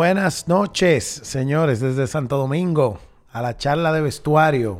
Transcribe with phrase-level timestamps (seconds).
[0.00, 2.98] Buenas noches, señores, desde Santo Domingo
[3.30, 4.78] a la charla de vestuario.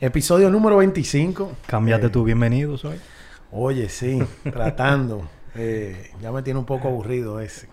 [0.00, 1.52] Episodio número 25.
[1.66, 2.96] Cámbiate Eh, tu bienvenido, soy.
[3.52, 4.18] Oye, sí,
[4.50, 5.28] tratando.
[5.54, 7.68] Eh, ya me tiene un poco aburrido ese.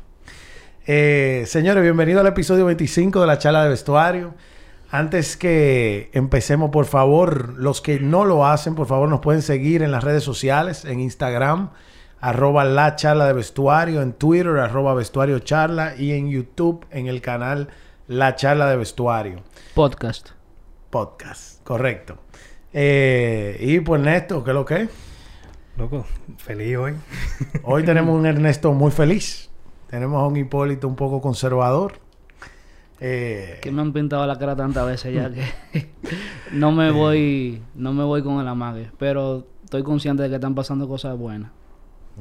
[0.86, 4.34] Eh, señores, bienvenido al episodio 25 de la charla de vestuario.
[4.92, 9.84] Antes que empecemos, por favor, los que no lo hacen, por favor, nos pueden seguir
[9.84, 11.70] en las redes sociales, en Instagram,
[12.20, 17.22] arroba la charla de vestuario, en Twitter, arroba vestuario charla, y en YouTube, en el
[17.22, 17.70] canal
[18.08, 19.42] La charla de vestuario.
[19.74, 20.30] Podcast.
[20.90, 22.18] Podcast, correcto.
[22.74, 24.90] Eh, y pues Néstor, ¿qué es lo que es?
[25.78, 26.06] Loco,
[26.38, 26.94] feliz hoy.
[27.64, 29.50] Hoy tenemos un Ernesto muy feliz.
[29.88, 32.00] Tenemos a un Hipólito un poco conservador.
[33.00, 35.46] Eh, Que me han pintado la cara tantas veces ya que
[36.52, 38.90] no me voy, no me voy con el amague.
[38.98, 41.52] Pero estoy consciente de que están pasando cosas buenas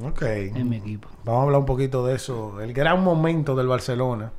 [0.03, 0.21] ok.
[0.21, 1.09] en mi equipo.
[1.23, 2.61] Vamos a hablar un poquito de eso.
[2.61, 4.31] El gran momento del Barcelona.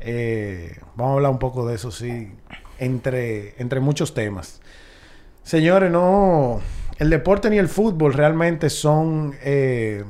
[0.00, 2.32] Eh, vamos a hablar un poco de eso, sí.
[2.78, 4.60] Entre, entre muchos temas.
[5.42, 6.60] Señores, no...
[6.98, 9.34] El deporte ni el fútbol realmente son...
[9.42, 10.04] eh,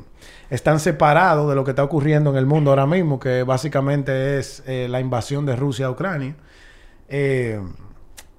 [0.50, 4.62] están separados de lo que está ocurriendo en el mundo ahora mismo, que básicamente es
[4.66, 6.36] eh, la invasión de Rusia a Ucrania.
[7.08, 7.60] Eh,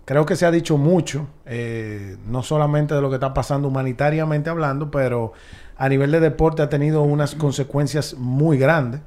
[0.05, 4.49] creo que se ha dicho mucho, eh, no solamente de lo que está pasando humanitariamente
[4.49, 5.33] hablando, pero
[5.79, 9.01] a nivel de deporte ha tenido unas consecuencias muy grandes.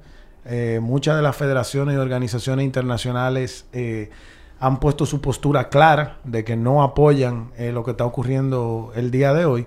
[0.44, 4.10] Eh, muchas de las federaciones y organizaciones internacionales eh,
[4.58, 9.10] han puesto su postura clara de que no apoyan eh, lo que está ocurriendo el
[9.10, 9.66] día de hoy.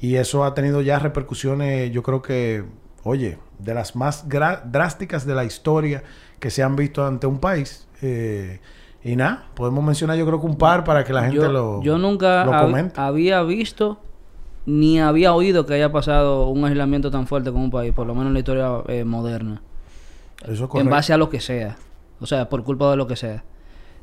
[0.00, 2.64] Y eso ha tenido ya repercusiones, yo creo que,
[3.04, 6.02] oye, de las más drásticas de la historia
[6.40, 7.86] que se han visto ante un país.
[9.02, 11.82] Y nada, podemos mencionar yo creo que un par para que la gente yo, lo,
[11.82, 13.00] yo nunca lo hab- comente.
[13.00, 14.00] había visto
[14.70, 18.14] ni había oído que haya pasado un aislamiento tan fuerte con un país, por lo
[18.14, 19.62] menos en la historia eh, moderna.
[20.46, 21.76] Eso es en base a lo que sea.
[22.20, 23.44] O sea, por culpa de lo que sea.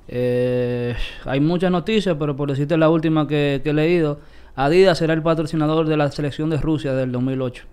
[0.07, 0.95] Eh,
[1.25, 4.19] hay muchas noticias, pero por decirte la última que, que he leído,
[4.55, 7.63] Adidas será el patrocinador de la selección de Rusia del 2008.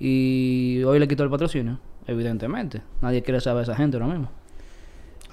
[0.00, 2.82] Y hoy le quitó el patrocinio, evidentemente.
[3.02, 4.30] Nadie quiere saber a esa gente ahora mismo.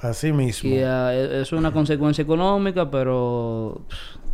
[0.01, 0.69] Así mismo.
[0.69, 4.24] Y ah, e- es una consecuencia económica, pero pff,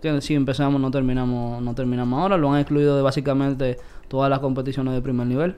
[0.00, 2.36] que si empezamos no terminamos no terminamos ahora.
[2.36, 3.78] Lo han excluido de básicamente
[4.08, 5.56] todas las competiciones de primer nivel.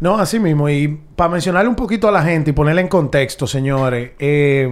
[0.00, 0.68] No, así mismo.
[0.68, 4.68] Y para mencionarle un poquito a la gente y ponerle en contexto, señores, eh,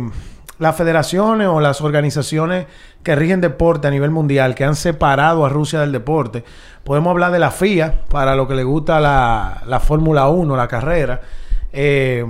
[0.58, 2.66] las federaciones o las organizaciones
[3.02, 6.44] que rigen deporte a nivel mundial, que han separado a Rusia del deporte,
[6.84, 10.68] podemos hablar de la FIA, para lo que le gusta la, la Fórmula 1, la
[10.68, 11.20] carrera.
[11.72, 12.24] Eh,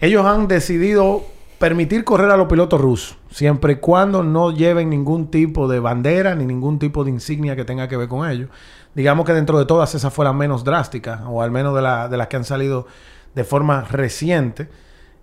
[0.00, 1.24] ellos han decidido
[1.58, 6.34] permitir correr a los pilotos rusos, siempre y cuando no lleven ningún tipo de bandera
[6.34, 8.48] ni ningún tipo de insignia que tenga que ver con ellos.
[8.94, 12.26] Digamos que dentro de todas esas fue la menos drástica, o al menos de las
[12.28, 12.86] que han salido
[13.34, 14.68] de forma reciente.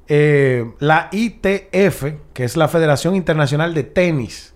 [0.07, 4.53] Eh, la ITF, que es la Federación Internacional de Tenis,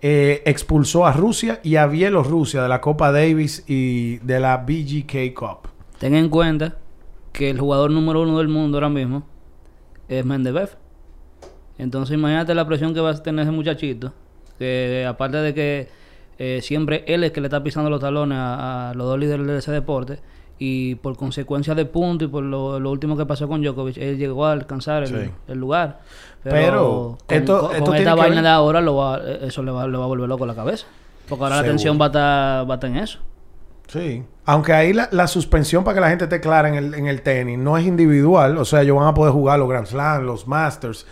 [0.00, 5.34] eh, expulsó a Rusia y a Bielorrusia de la Copa Davis y de la BGK
[5.34, 5.68] Cup.
[5.98, 6.78] Ten en cuenta
[7.32, 9.24] que el jugador número uno del mundo ahora mismo
[10.08, 10.85] es Mendebev.
[11.78, 14.12] Entonces imagínate la presión que va a tener ese muchachito.
[14.58, 15.88] Que aparte de que
[16.38, 19.46] eh, siempre él es que le está pisando los talones a, a los dos líderes
[19.46, 20.18] de ese deporte.
[20.58, 24.16] Y por consecuencia de punto y por lo, lo último que pasó con Djokovic, él
[24.16, 25.30] llegó a alcanzar el, Sí.
[25.48, 26.00] el lugar.
[26.42, 29.62] Pero con, esto- con- esto con tiene esta vaina ver- de ahora, lo va, eso
[29.62, 30.86] le va, le va a volver loco la cabeza.
[31.28, 33.18] Porque ahora la atención va a estar, va a estar en eso.
[33.88, 34.22] Sí.
[34.46, 37.20] Aunque ahí la, la suspensión, para que la gente esté clara en el, en el
[37.22, 38.56] tenis, no es individual.
[38.58, 41.06] O sea, ellos van a poder jugar los Grand Slam, los Masters.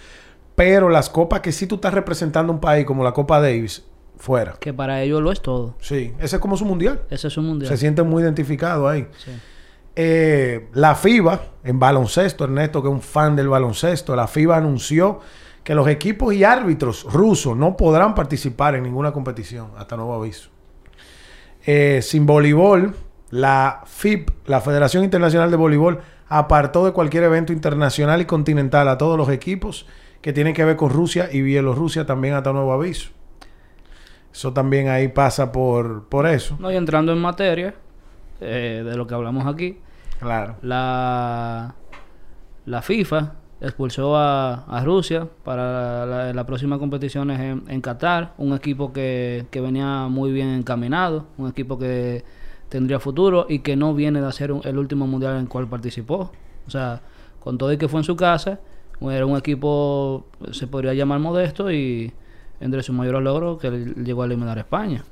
[0.54, 3.84] Pero las copas que sí tú estás representando un país como la Copa Davis,
[4.16, 4.54] fuera.
[4.60, 5.74] Que para ellos lo es todo.
[5.80, 6.14] Sí.
[6.18, 7.02] Ese es como su mundial.
[7.10, 7.68] Ese es un mundial.
[7.68, 9.08] Se sienten muy identificados ahí.
[9.16, 9.32] Sí.
[9.96, 15.20] Eh, la FIBA, en baloncesto, Ernesto, que es un fan del baloncesto, la FIBA anunció
[15.62, 20.50] que los equipos y árbitros rusos no podrán participar en ninguna competición hasta nuevo aviso.
[21.64, 22.94] Eh, sin voleibol,
[23.30, 28.98] la FIB, la Federación Internacional de Voleibol, apartó de cualquier evento internacional y continental a
[28.98, 29.86] todos los equipos
[30.24, 33.10] que tienen que ver con Rusia y Bielorrusia también hasta nuevo aviso.
[34.32, 36.56] Eso también ahí pasa por, por eso.
[36.58, 37.74] No, y entrando en materia
[38.40, 39.76] eh, de lo que hablamos aquí,
[40.20, 40.56] Claro.
[40.62, 41.74] la,
[42.64, 48.32] la FIFA expulsó a, a Rusia para la, la próxima competición es en, en Qatar,
[48.38, 52.24] un equipo que, que venía muy bien encaminado, un equipo que
[52.70, 55.68] tendría futuro y que no viene de hacer un- el último mundial en el cual
[55.68, 56.32] participó.
[56.66, 57.02] O sea,
[57.40, 58.58] con todo y que fue en su casa,
[59.02, 62.12] era un equipo, se podría llamar modesto y
[62.60, 65.04] entre sus mayores logros que llegó a eliminar a España.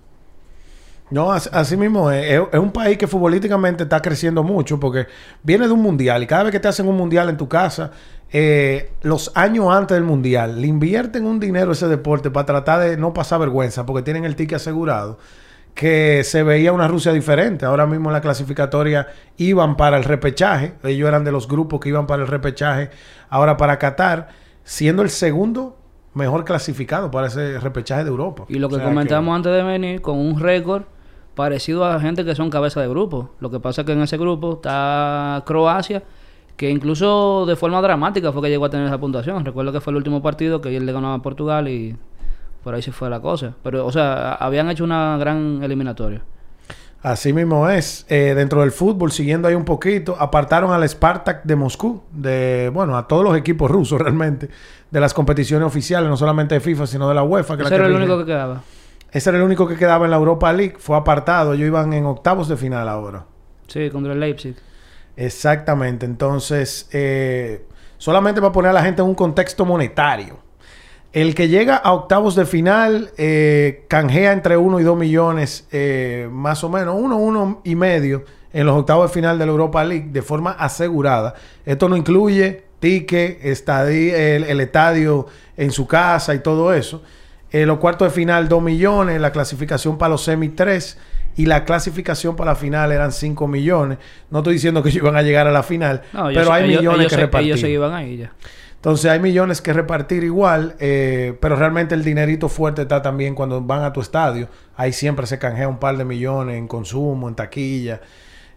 [1.11, 2.25] No, as- así mismo es.
[2.33, 5.07] Es, es un país que futbolísticamente está creciendo mucho porque
[5.43, 7.91] viene de un mundial y cada vez que te hacen un mundial en tu casa,
[8.33, 12.81] eh, los años antes del mundial, le invierten un dinero a ese deporte para tratar
[12.81, 15.19] de no pasar vergüenza porque tienen el ticket asegurado.
[15.75, 17.65] Que se veía una Rusia diferente.
[17.65, 20.75] Ahora mismo en la clasificatoria iban para el repechaje.
[20.85, 22.91] Ellos eran de los grupos que iban para el repechaje.
[23.31, 24.29] Ahora para Qatar,
[24.65, 25.79] siendo el segundo
[26.15, 28.45] mejor clasificado para ese repechaje de Europa.
[28.49, 30.83] Y lo que O sea comentamos antes de venir, con un récord
[31.35, 33.31] parecido a gente que son cabeza de grupo.
[33.41, 36.03] Lo que pasa es que en ese grupo está Croacia,
[36.57, 39.45] que incluso de forma dramática fue que llegó a tener esa puntuación.
[39.45, 41.97] Recuerdo que fue el último partido que él le ganó a Portugal y
[42.63, 43.55] por ahí se fue la cosa.
[43.63, 46.23] Pero, o sea, habían hecho una gran eliminatoria.
[47.03, 48.07] Así mismo es.
[48.09, 52.97] Eh, dentro del fútbol, siguiendo ahí un poquito, apartaron al Spartak de Moscú, de, bueno,
[52.97, 54.49] a todos los equipos rusos realmente,
[54.91, 57.57] de las competiciones oficiales, no solamente de FIFA, sino de la UEFA.
[57.57, 58.63] Que es Ese la era que el único que quedaba.
[59.11, 60.77] Ese era el único que quedaba en la Europa League.
[60.79, 61.53] Fue apartado.
[61.53, 63.27] Ellos iban en octavos de final ahora.
[63.67, 64.57] Sí, contra el Leipzig.
[65.17, 66.07] Exactamente.
[66.07, 67.67] Entonces, eh,
[67.99, 70.39] solamente para poner a la gente en un contexto monetario.
[71.13, 76.27] El que llega a octavos de final eh, canjea entre 1 y 2 millones, eh,
[76.31, 78.25] más o menos, 1, 1 y medio
[78.55, 81.35] en los octavos de final de la Europa League de forma asegurada.
[81.67, 85.27] Esto no incluye ticket, el, el estadio
[85.57, 87.03] en su casa y todo eso.
[87.51, 90.99] En los cuartos de final 2 millones, la clasificación para los semi 3
[91.37, 93.99] y la clasificación para la final eran 5 millones.
[94.31, 96.81] No estoy diciendo que ellos iban a llegar a la final, No, pero hay ellos-
[96.81, 97.49] millones ellos que se- repartir.
[97.49, 98.33] Ellos se iban ahí ya.
[98.83, 103.61] Entonces hay millones que repartir igual, eh, pero realmente el dinerito fuerte está también cuando
[103.61, 104.49] van a tu estadio.
[104.75, 108.01] Ahí siempre se canjea un par de millones en consumo, en taquilla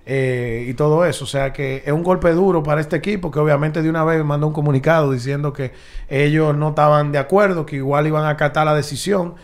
[0.04, 1.25] eh, y todo eso.
[1.25, 4.25] O sea que es un golpe duro para este equipo que obviamente de una vez
[4.25, 5.74] mandó un comunicado diciendo que
[6.10, 9.36] ellos no estaban de acuerdo, que igual iban a acatar la decisión.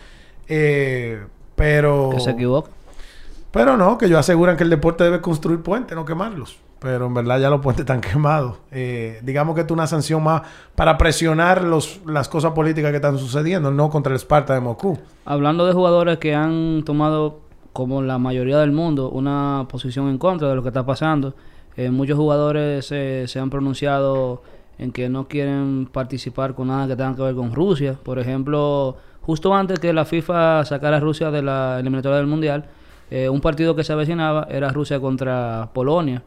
[0.48, 1.22] eh,
[1.54, 2.10] pero...
[2.12, 2.70] Que se equivoca.
[3.52, 6.58] Pero no, que ellos aseguran que el deporte debe construir puentes, no quemarlos.
[6.82, 8.56] Pero en verdad ya los puentes están quemados.
[8.70, 10.42] Eh, digamos que es una sanción más
[10.74, 14.98] para presionar los, las cosas políticas que están sucediendo, no contra el Sparta de Moscú.
[15.24, 17.40] Hablando de jugadores que han tomado,
[17.72, 21.34] como la mayoría del mundo, una posición en contra de lo que está pasando,
[21.76, 24.42] eh, muchos jugadores eh, se han pronunciado
[24.78, 27.96] en que no quieren participar con nada que tenga que ver con Rusia.
[28.02, 32.64] Por ejemplo, justo antes que la FIFA sacara a Rusia de la eliminatoria del Mundial,
[33.10, 36.22] eh, un partido que se avecinaba era Rusia contra Polonia.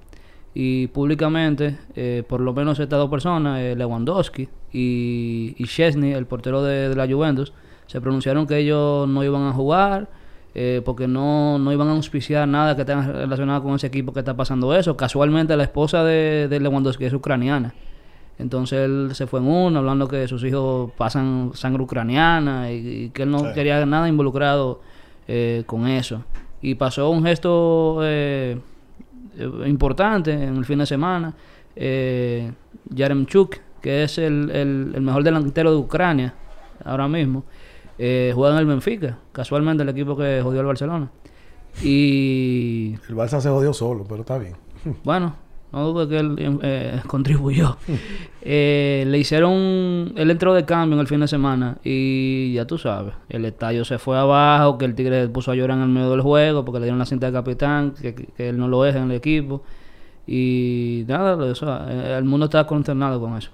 [0.58, 6.26] Y públicamente, eh, por lo menos estas dos personas, eh, Lewandowski y, y Chesney, el
[6.26, 7.52] portero de, de la Juventus,
[7.88, 10.08] se pronunciaron que ellos no iban a jugar
[10.56, 14.20] eh, porque no, no iban a auspiciar nada que tenga relacionado con ese equipo que
[14.20, 14.96] está pasando eso.
[14.96, 17.74] Casualmente la esposa de, de Lewandowski es ucraniana.
[18.40, 22.76] Entonces él se fue en uno, hablando que sus hijos pasan sangre ucraniana y,
[23.06, 23.46] y que él no Sí.
[23.54, 24.80] quería nada involucrado
[25.28, 26.24] eh, con eso.
[26.62, 28.58] Y pasó un gesto eh,
[29.66, 31.34] importante en el fin de semana.
[31.76, 32.52] Eh,
[32.90, 36.34] Yaremchuk, que es el, el- el mejor delantero de Ucrania
[36.84, 37.44] ahora mismo,
[37.98, 41.10] eh, juega en el Benfica, casualmente el equipo que jodió al Barcelona.
[41.84, 44.56] Y El Barça se jodió solo, pero está bien.
[45.04, 45.36] bueno,
[45.76, 47.78] no dudo que él eh, contribuyó.
[48.42, 52.78] Eh, le hicieron, él entró de cambio en el fin de semana y ya tú
[52.78, 56.12] sabes, el estadio se fue abajo, que el Tigre puso a llorar en el medio
[56.12, 59.04] del juego porque le dieron la cinta de capitán, que él no lo es en
[59.04, 59.64] el equipo.
[60.28, 63.52] Y nada, eso, eh, el mundo está consternado con eso.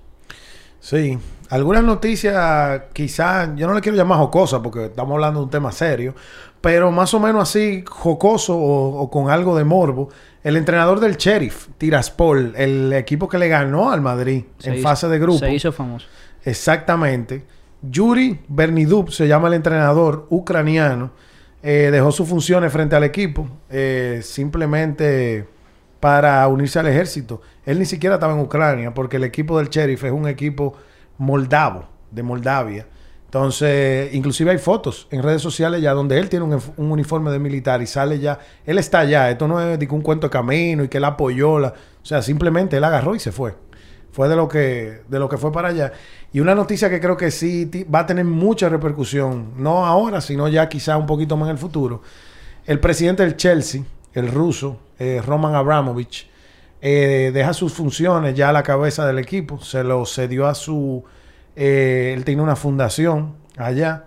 [0.80, 1.18] Sí,
[1.50, 5.72] algunas noticias quizás, yo no le quiero llamar jocosa porque estamos hablando de un tema
[5.72, 6.16] serio,
[6.62, 10.10] pero más o menos así jocoso o, o con algo de morbo.
[10.44, 14.84] El entrenador del Sheriff, Tiraspol, el equipo que le ganó al Madrid Se en hizo-
[14.84, 15.40] fase de grupo.
[15.40, 16.08] Se hizo famoso.
[16.44, 17.44] Exactamente.
[17.82, 21.12] Yuri Bernidub se llama el entrenador ucraniano.
[21.64, 25.48] eh, dejó sus funciones frente al equipo eh, simplemente
[26.00, 27.42] para unirse al ejército.
[27.66, 30.74] Él ni siquiera estaba en Ucrania porque el equipo del Sheriff es un equipo
[31.20, 32.88] moldavo, de Moldavia.
[33.32, 37.82] Entonces, inclusive hay fotos en redes sociales ya donde él tiene un, uniforme de militar
[37.82, 38.40] y sale ya.
[38.66, 39.30] Él está allá.
[39.30, 41.58] Esto no es un cuento de camino y que él apoyó.
[41.58, 43.56] La, o sea, simplemente él agarró y se fue.
[44.12, 45.94] Fue de lo que de lo que fue para allá.
[46.34, 50.50] Y una noticia que creo que sí va a tener mucha repercusión, no ahora, sino
[50.50, 52.02] ya quizá un poquito más en el futuro.
[52.66, 56.30] El presidente del Chelsea, el ruso, eh, Roman Abramovich,
[56.82, 59.62] eh, deja sus funciones ya a la cabeza del equipo.
[59.62, 61.06] Se lo cedió a su...
[61.56, 64.06] eh, él tiene una fundación allá.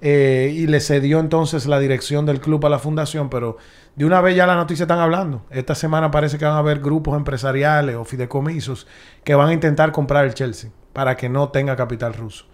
[0.00, 3.56] eh, y le cedió entonces la dirección del club a la fundación, pero
[3.96, 5.42] de una vez ya la noticia están hablando.
[5.50, 8.86] Esta semana parece que van a haber grupos empresariales o fideicomisos
[9.24, 12.44] que van a intentar comprar el Chelsea para que no tenga capital ruso.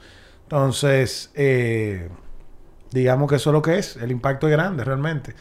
[0.44, 2.08] Entonces, eh,
[2.92, 3.96] digamos que eso es lo que es.
[3.96, 5.34] El impacto es grande realmente.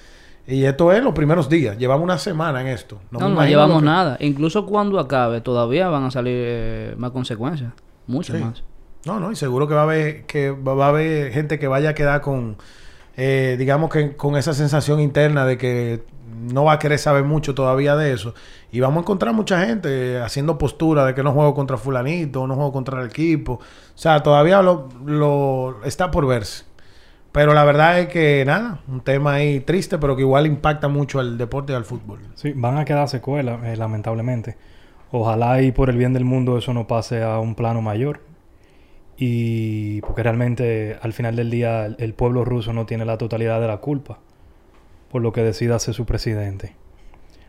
[0.46, 1.78] Y esto es los primeros días.
[1.78, 3.00] Llevamos una semana en esto.
[3.12, 4.18] No, no, llevamos que- nada.
[4.20, 7.72] Incluso cuando acabe, todavía van a salir eh, más consecuencias.
[8.08, 8.44] Muchas Sí.
[8.44, 8.64] más.
[9.05, 11.89] No, no, y seguro que va a haber, que va a haber gente que vaya
[11.89, 12.57] a quedar con,
[13.17, 16.03] eh, digamos que con esa sensación interna de que
[16.51, 18.33] no va a querer saber mucho todavía de eso.
[18.72, 22.55] Y vamos a encontrar mucha gente haciendo postura de que no juego contra fulanito, no
[22.55, 23.53] juego contra el equipo.
[23.53, 26.65] O sea, todavía lo, lo está por verse.
[27.31, 31.19] Pero la verdad es que nada, un tema ahí triste, pero que igual impacta mucho
[31.19, 32.19] al deporte y al fútbol.
[32.36, 34.55] Sí, van a quedar secuelas, eh, lamentablemente.
[35.12, 38.22] Ojalá y por el bien del mundo eso no pase a un plano mayor.
[39.17, 43.67] Y porque realmente al final del día el, pueblo ruso no tiene la totalidad de
[43.67, 44.20] la culpa
[45.12, 46.75] por lo que decida hacer su presidente.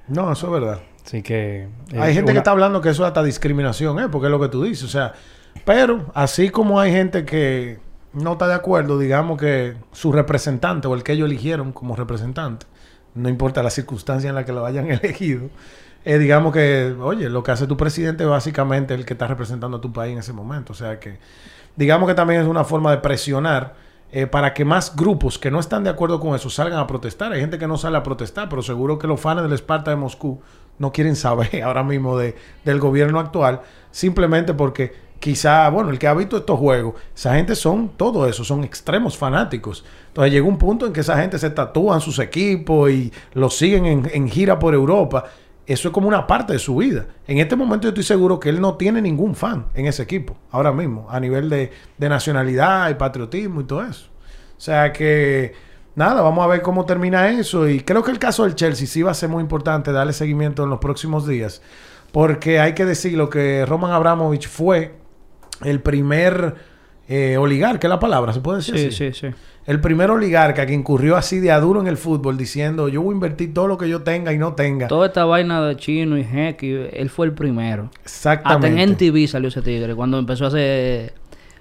[0.08, 0.80] No, eso es verdad.
[1.06, 1.68] Así que...
[1.92, 4.08] eh, Hay gente que está hablando que eso es hasta discriminación, ¿eh?
[4.10, 4.84] Porque es lo que tú dices.
[4.84, 5.14] O sea,
[5.64, 7.78] pero así como hay gente que
[8.12, 12.66] no está de acuerdo, digamos que su representante o el que ellos eligieron como representante,
[13.14, 15.48] no importa la circunstancia en la que lo hayan elegido,
[16.04, 19.78] eh, digamos que, oye, lo que hace tu presidente es básicamente el que está representando
[19.78, 20.72] a tu país en ese momento.
[20.72, 21.18] O sea que,
[21.76, 23.74] digamos que también es una forma de presionar
[24.12, 27.32] eh, para que más grupos que no están de acuerdo con eso salgan a protestar.
[27.32, 29.96] Hay gente que no sale a protestar, pero seguro que los fans del Esparta de
[29.96, 30.40] Moscú
[30.78, 36.06] no quieren saber ahora mismo de, del gobierno actual, simplemente porque quizá, bueno, el que
[36.06, 39.84] ha visto estos juegos, esa gente son todo eso, son extremos fanáticos.
[40.08, 43.86] Entonces llegó un punto en que esa gente se tatúan sus equipos y los siguen
[43.86, 45.24] en, en gira por Europa.
[45.66, 47.06] Eso es como una parte de su vida.
[47.26, 50.36] En este momento yo estoy seguro que él no tiene ningún fan en ese equipo,
[50.50, 54.08] ahora mismo, a nivel de, nacionalidad y patriotismo y todo eso.
[54.56, 55.54] O sea que,
[55.94, 57.66] nada, vamos a ver cómo termina eso.
[57.68, 60.64] Y creo que el caso del Chelsea sí va a ser muy importante darle seguimiento
[60.64, 61.62] en los próximos días.
[62.12, 64.94] Porque hay que decirlo que Roman Abramovich fue
[65.62, 66.54] el primer
[67.08, 69.12] eh, oligarca, es la palabra, ¿se puede decir Sí, así?
[69.12, 69.34] sí, sí.
[69.66, 73.12] El primer oligarca que incurrió así de a duro en el fútbol diciendo yo voy
[73.12, 74.88] a invertir todo lo que yo tenga y no tenga.
[74.88, 77.84] Toda esta vaina de chino y Hecky, él fue el primero.
[78.04, 78.82] Hasta Exactamente.
[78.82, 81.14] en NTV salió ese tigre cuando empezó a hacer.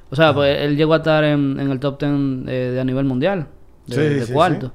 [0.10, 2.12] O sea, pues él llegó a estar en, en el top 10
[2.48, 3.48] eh, de a nivel mundial,
[3.88, 4.74] de, Sí, de sí, cuarto.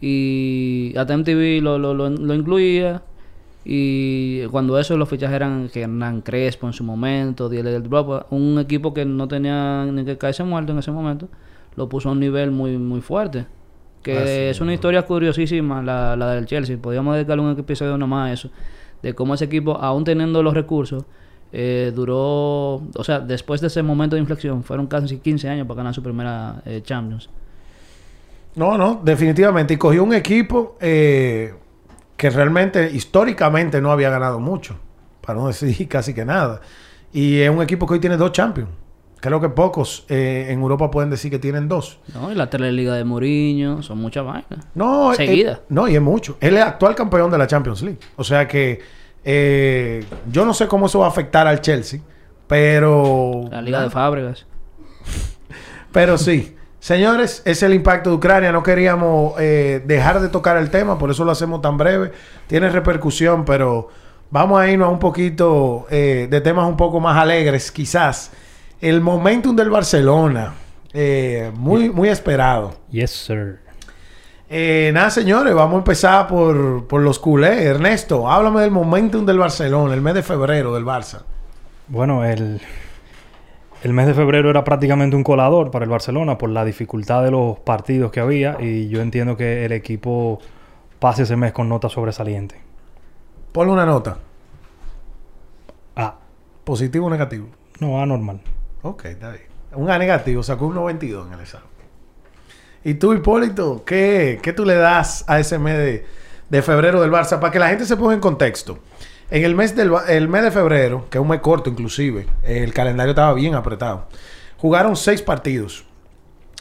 [0.00, 3.02] Y hasta MTV lo, lo, lo, lo incluía.
[3.68, 8.30] Y cuando eso los fichajes eran que Hernán Crespo en su momento, Diel del Drop,
[8.30, 11.28] un equipo que no tenía ni que caerse muerto en ese momento,
[11.74, 13.46] lo puso a un nivel muy muy fuerte.
[14.04, 16.78] Que Así es una historia curiosísima la, la del Chelsea.
[16.78, 18.50] Podríamos dedicarle un episodio nomás a eso.
[19.02, 21.04] De cómo ese equipo, aún teniendo los recursos,
[21.50, 22.74] eh, duró...
[22.76, 26.04] O sea, después de ese momento de inflexión, fueron casi 15 años para ganar su
[26.04, 27.28] primera eh, Champions.
[28.54, 29.74] No, no, definitivamente.
[29.74, 31.52] Y cogió un equipo eh,
[32.16, 34.78] que realmente, históricamente, no había ganado mucho.
[35.20, 36.60] Para no decir casi que nada.
[37.12, 38.70] Y es un equipo que hoy tiene dos Champions.
[39.20, 41.98] Creo que pocos eh, en Europa pueden decir que tienen dos.
[42.14, 42.30] ¿no?
[42.30, 44.66] Y la Teleliga de Mourinho, son muchas vainas.
[44.74, 45.62] No, eh, Seguida.
[45.68, 46.36] no, y es mucho.
[46.40, 47.98] Él es actual campeón de la Champions League.
[48.16, 48.80] O sea que
[49.24, 52.00] eh, yo no sé cómo eso va a afectar al Chelsea,
[52.46, 53.44] pero...
[53.50, 54.46] La Liga de Fábregas.
[55.92, 56.55] Pero sí.
[56.86, 58.52] Señores, ese es el impacto de Ucrania.
[58.52, 62.12] No queríamos eh, dejar de tocar el tema, por eso lo hacemos tan breve.
[62.46, 63.88] Tiene repercusión, pero
[64.30, 68.30] vamos a irnos a un poquito eh, de temas un poco más alegres, quizás.
[68.80, 70.54] El momentum del Barcelona,
[70.92, 72.76] eh, muy, muy esperado.
[72.92, 73.58] Yes, sir.
[74.48, 77.62] Eh, nada, señores, vamos a empezar por, por los culés.
[77.62, 81.22] Ernesto, háblame del momentum del Barcelona, el mes de febrero del Barça.
[81.88, 82.60] Bueno, el,
[83.86, 87.30] el mes de febrero era prácticamente un colador para el Barcelona por la dificultad de
[87.30, 90.40] los partidos que había y yo entiendo que el equipo
[90.98, 92.60] pase ese mes con nota sobresaliente.
[93.52, 94.18] Ponle una nota,
[95.94, 96.16] Ah,
[96.64, 97.46] positivo o negativo.
[97.78, 98.40] no, anormal.
[98.82, 99.44] Ok, está bien.
[99.74, 101.68] Un A negativo, sacó un 92 en el examen.
[102.82, 106.06] Y tú, Hipólito, ¿qué, qué tú le das a ese mes de,
[106.50, 107.38] de febrero del Barça?
[107.38, 108.80] Para que la gente se ponga en contexto.
[109.30, 112.72] En el mes, del, el mes de febrero, que es un mes corto inclusive, el
[112.72, 114.06] calendario estaba bien apretado.
[114.58, 115.84] Jugaron seis partidos.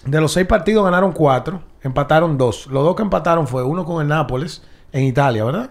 [0.05, 2.67] De los seis partidos ganaron cuatro, empataron dos.
[2.67, 5.69] Los dos que empataron fue uno con el Nápoles en Italia, ¿verdad?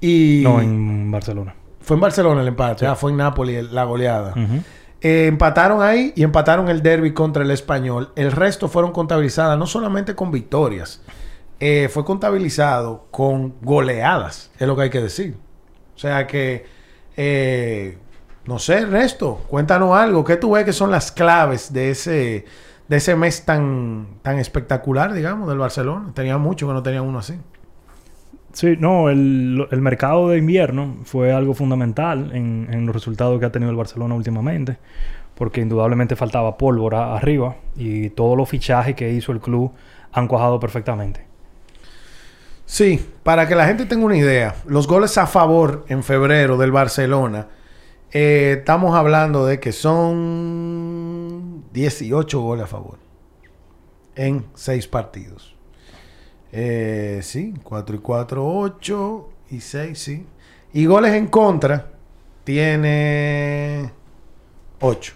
[0.00, 1.54] Y No, en Barcelona.
[1.80, 4.34] fue en Barcelona el empate, ah, fue en Nápoles la goleada.
[5.00, 8.10] Eh, empataron ahí y empataron el derby contra el español.
[8.16, 11.02] El resto fueron contabilizadas no solamente con victorias,
[11.60, 15.36] eh, fue contabilizado con goleadas, es lo que hay que decir.
[15.96, 16.66] O sea que,
[17.16, 17.96] eh,
[18.44, 20.24] no sé, Ernesto, cuéntanos algo.
[20.24, 22.44] ¿Qué tú ves que son las claves de ese,
[22.86, 26.12] de ese mes tan, tan espectacular, digamos, del Barcelona?
[26.14, 27.34] Tenía mucho que no tenía uno así.
[28.52, 33.46] Sí, no, el, el mercado de invierno fue algo fundamental en, en los resultados que
[33.46, 34.78] ha tenido el Barcelona últimamente,
[35.34, 39.72] porque indudablemente faltaba pólvora arriba y todos los fichajes que hizo el club
[40.12, 41.26] han cuajado perfectamente.
[42.66, 46.72] Sí, para que la gente tenga una idea, los goles a favor en febrero del
[46.72, 47.46] Barcelona,
[48.12, 52.98] eh, estamos hablando de que son 18 goles a favor
[54.16, 55.54] en 6 partidos.
[56.52, 60.26] Eh, sí, 4 y 4, 8 y 6, sí.
[60.72, 61.90] Y goles en contra
[62.44, 63.92] tiene
[64.80, 65.12] 8.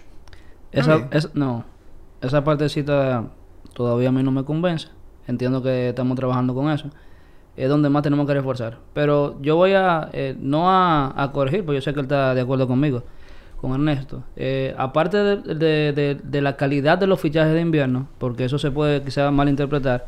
[0.71, 1.65] Esa, es- no,
[2.21, 3.25] esa partecita
[3.73, 4.87] todavía a mí no me convence.
[5.27, 6.89] Entiendo que estamos trabajando con eso.
[7.61, 8.79] Es donde más tenemos que reforzar.
[8.95, 12.41] Pero yo voy a, eh, no a, corregir, porque yo sé que él está de
[12.41, 13.03] acuerdo conmigo,
[13.57, 14.23] con Ernesto.
[14.35, 19.31] Eh, aparte de, la calidad de los fichajes de invierno, porque eso se puede quizás
[19.31, 20.07] malinterpretar,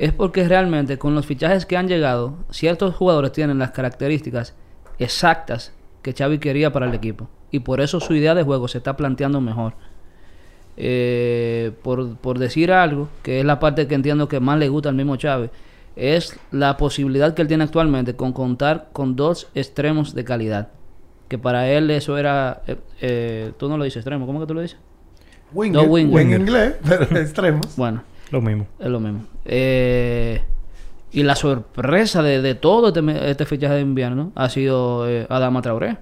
[0.00, 4.56] es porque realmente con los fichajes que han llegado, ciertos jugadores tienen las características
[4.98, 7.28] exactas que Xavi quería para el equipo.
[7.52, 9.74] Y por eso su idea de juego se está planteando mejor.
[10.76, 14.88] Eh, por, por decir algo, que es la parte que entiendo que más le gusta
[14.88, 15.50] al mismo Xavi,
[15.96, 20.68] es la posibilidad que él tiene actualmente con contar con dos extremos de calidad.
[21.28, 22.62] Que para él eso era...
[22.66, 24.78] eh, eh, tú no lo dices extremo, ¿cómo que tú lo dices?
[25.52, 26.20] Winger, No, winger.
[26.20, 27.76] En inglés, pero extremos.
[27.76, 28.66] Bueno, Lo mismo.
[28.78, 29.24] es lo mismo.
[29.44, 30.42] Eh,
[31.12, 35.26] y la sorpresa de, de todo este, me- este fichaje de invierno ha sido eh,
[35.28, 35.98] Adama Traoré.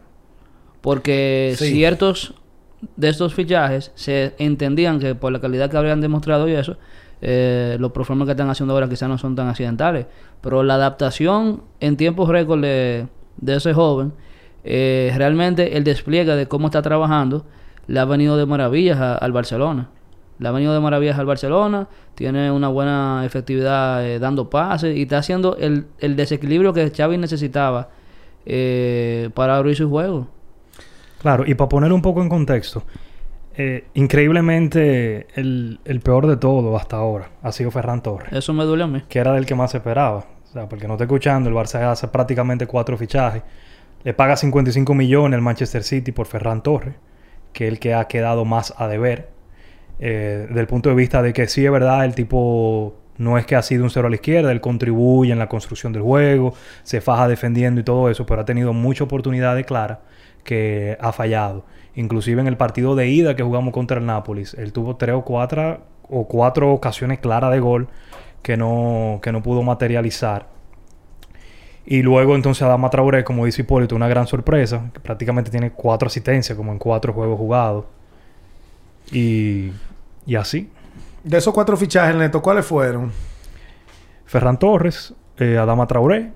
[0.80, 1.72] Porque Sí.
[1.72, 2.34] ciertos
[2.96, 6.76] de estos fichajes se entendían que por la calidad que habrían demostrado y eso,
[7.20, 10.06] eh, los performances que están haciendo ahora quizás no son tan accidentales.
[10.40, 13.06] Pero la adaptación en tiempos récord de,
[13.46, 14.12] ese joven,
[14.64, 17.44] eh, realmente el despliegue de cómo está trabajando,
[17.86, 19.88] le ha venido de maravillas al Barcelona.
[20.38, 25.02] Le ha venido de maravillas al Barcelona, tiene una buena efectividad eh, dando pases y
[25.02, 27.88] está haciendo el, el desequilibrio que Xavi necesitaba
[28.50, 30.26] eh, para abrir su juego.
[31.20, 32.82] Claro, y para poner un poco en contexto,
[33.58, 38.64] eh, increíblemente el, el peor de todo hasta ahora ha sido Ferran Torres, Eso me
[38.64, 39.02] duele a mí.
[39.08, 40.24] que era del que más esperaba.
[40.44, 43.42] O sea, porque no está escuchando, el Barça hace prácticamente cuatro fichajes.
[44.04, 46.94] Le paga 55 millones al Manchester City por Ferran Torres,
[47.52, 49.28] que es el que ha quedado más a deber.
[50.00, 53.56] Eh, del punto de vista de que sí es verdad, el tipo no es que
[53.56, 57.00] ha sido un cero a la izquierda, él contribuye en la construcción del juego, se
[57.00, 59.98] faja defendiendo y todo eso, pero ha tenido muchas oportunidades claras
[60.44, 61.64] que ha fallado.
[61.98, 65.22] Inclusive en el partido de ida que jugamos contra el Nápoles, él tuvo tres o
[65.22, 67.88] cuatro, o cuatro ocasiones claras de gol
[68.40, 70.46] que no, que no pudo materializar.
[71.84, 76.06] Y luego entonces Adama Traoré, como dice Hipólito, una gran sorpresa, que prácticamente tiene cuatro
[76.06, 77.86] asistencias como en cuatro juegos jugados.
[79.10, 79.72] Y,
[80.24, 80.70] y así.
[81.24, 83.10] De esos cuatro fichajes, Neto, ¿cuáles fueron?
[84.24, 86.30] Ferran Torres, eh, Adama Traoré,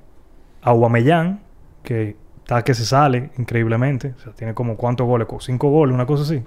[0.63, 1.41] Aubameyang,
[1.85, 4.15] que está que se sale increíblemente.
[4.17, 6.43] O sea, tiene como cuántos goles, Co- cinco goles, una cosa así.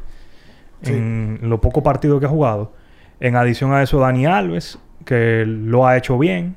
[0.82, 0.94] Sí.
[0.94, 2.74] En los pocos partidos que ha jugado.
[3.20, 6.56] En adición a eso, Dani Alves, que lo ha hecho bien,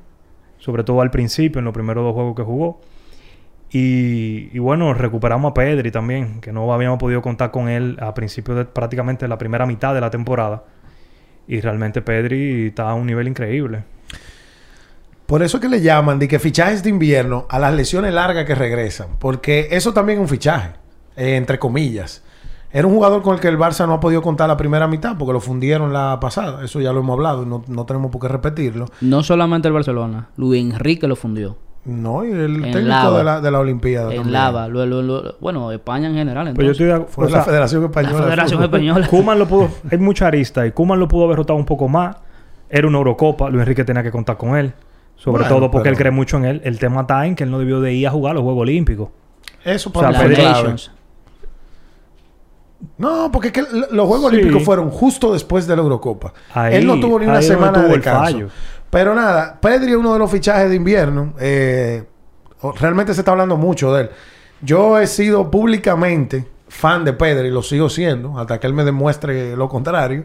[0.58, 2.80] sobre todo al principio, en los primeros dos juegos que jugó.
[3.70, 8.14] Y, y bueno, recuperamos a Pedri también, que no habíamos podido contar con él a
[8.14, 10.64] principios de prácticamente la primera mitad de la temporada.
[11.46, 13.84] Y realmente Pedri está a un nivel increíble.
[15.28, 18.46] Por eso es que le llaman de que fichajes de invierno a las lesiones largas
[18.46, 19.08] que regresan.
[19.18, 20.70] Porque eso también es un fichaje,
[21.16, 22.22] eh, entre comillas.
[22.72, 25.18] Era un jugador con el que el Barça no ha podido contar la primera mitad
[25.18, 26.64] porque lo fundieron la pasada.
[26.64, 28.86] Eso ya lo hemos hablado y no, no tenemos por qué repetirlo.
[29.02, 31.58] No solamente el Barcelona, Luis Enrique lo fundió.
[31.84, 33.18] No, y el En técnico lava.
[33.18, 34.14] de la, de la Olimpiada.
[34.14, 34.32] En.
[34.32, 36.52] Lava, lo- lo- lo- bueno, España en general.
[36.54, 36.86] Pues yo Entonces.
[36.86, 38.14] estoy de- Fue o la sea, Federación Española.
[38.14, 38.62] la de Federación.
[38.64, 39.06] Española.
[39.10, 39.68] Kuman lo pudo...
[39.90, 42.16] Hay mucha arista y Kuman lo pudo haber rotado un poco más.
[42.70, 43.48] Era una Eurocopa.
[43.50, 44.72] Luis Enrique tenía que contar con él.
[45.18, 46.60] Sobre Bueno, todo porque pero- él cree mucho en él.
[46.64, 49.08] El tema está en que él no debió de ir a jugar los Juegos Olímpicos.
[49.64, 50.42] Eso O para sea, clave.
[50.42, 50.92] Nations.
[52.96, 54.36] No, porque que los Juegos Sí.
[54.36, 56.32] Olímpicos fueron justo después de la Eurocopa.
[56.54, 58.46] Ahí- Él no tuvo ni una semana de descanso.
[58.90, 61.34] Pero nada, Pedri es uno de los fichajes de invierno.
[61.40, 62.04] Eh,
[62.60, 64.10] o- realmente se está hablando mucho de él.
[64.62, 69.56] Yo he sido públicamente fan de Pedri, lo sigo siendo, hasta que él me demuestre
[69.56, 70.24] lo contrario.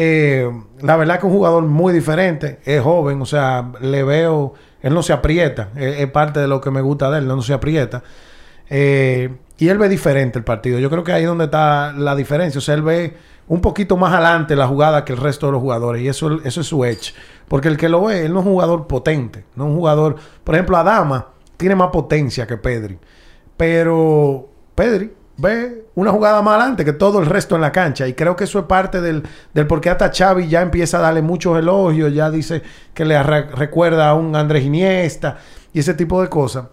[0.00, 0.48] Eh,
[0.80, 4.94] la verdad que es un jugador muy diferente, es joven, o sea, le veo, él
[4.94, 8.04] no se aprieta, es, parte de lo que me gusta de él, no se aprieta.
[8.70, 10.78] Eh, y él ve diferente el partido.
[10.78, 12.58] Yo creo que ahí es donde está la diferencia.
[12.58, 13.16] O sea, él ve
[13.48, 16.00] un poquito más adelante la jugada que el resto de los jugadores.
[16.00, 17.12] Y eso, eso es su edge.
[17.48, 19.44] Porque el que lo ve, él no es un jugador potente.
[19.56, 20.16] No es un jugador...
[20.44, 22.98] Por ejemplo, Adama tiene más potencia que Pedri.
[23.56, 28.06] Pero Pedri ve una jugada más adelante que todo el resto en la cancha.
[28.06, 29.22] Y creo que eso es parte del,
[29.54, 32.12] del por qué hasta Xavi ya empieza a darle muchos elogios.
[32.12, 35.38] Ya dice que le re- recuerda a un Andrés Iniesta
[35.72, 36.66] y ese tipo de cosas.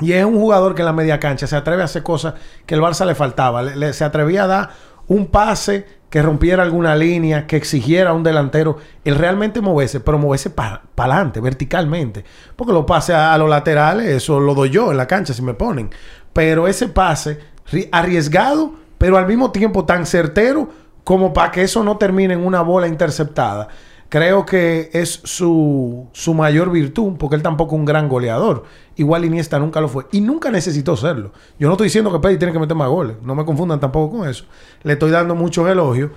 [0.00, 2.74] Y es un jugador que en la media cancha se atreve a hacer cosas que
[2.74, 3.62] el Barça le faltaba.
[3.62, 4.70] Le- se atrevía a dar
[5.08, 10.18] un pase que rompiera alguna línea, que exigiera a un delantero el realmente moverse, pero
[10.18, 12.24] moverse para adelante, verticalmente.
[12.54, 15.42] Porque lo pase a, a los laterales, eso lo doy yo en la cancha si
[15.42, 15.90] me ponen.
[16.32, 17.55] Pero ese pase
[17.92, 20.68] arriesgado, pero al mismo tiempo tan certero
[21.04, 23.68] como para que eso no termine en una bola interceptada.
[24.08, 28.64] Creo que es su, su mayor virtud, porque él tampoco es un gran goleador.
[28.94, 30.06] Igual Iniesta nunca lo fue.
[30.12, 31.32] Y nunca necesitó serlo.
[31.58, 33.16] Yo no estoy diciendo que Pedri tiene que meter más goles.
[33.22, 34.44] No me confundan tampoco con eso.
[34.84, 36.12] Le estoy dando muchos elogios.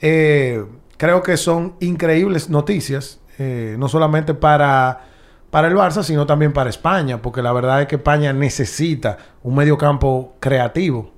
[0.00, 0.64] Eh,
[0.96, 3.18] creo que son increíbles noticias.
[3.38, 5.06] eh, no solamente para,
[5.52, 7.20] para el Barça, sino también para España.
[7.20, 11.10] Porque la verdad es que España necesita un mediocampo creativo.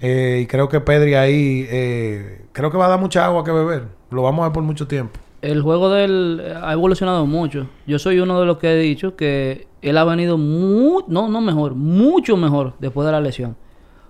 [0.00, 1.66] Eh, y creo que Pedri ahí...
[1.70, 3.84] eh, creo que va a dar mucha agua que beber.
[4.10, 5.20] Lo vamos a ver por mucho tiempo.
[5.40, 7.68] El juego de él eh, ha evolucionado mucho.
[7.86, 11.76] Yo soy uno de los que he dicho que él ha venido no, no mejor,
[11.76, 13.56] mucho mejor después de la lesión.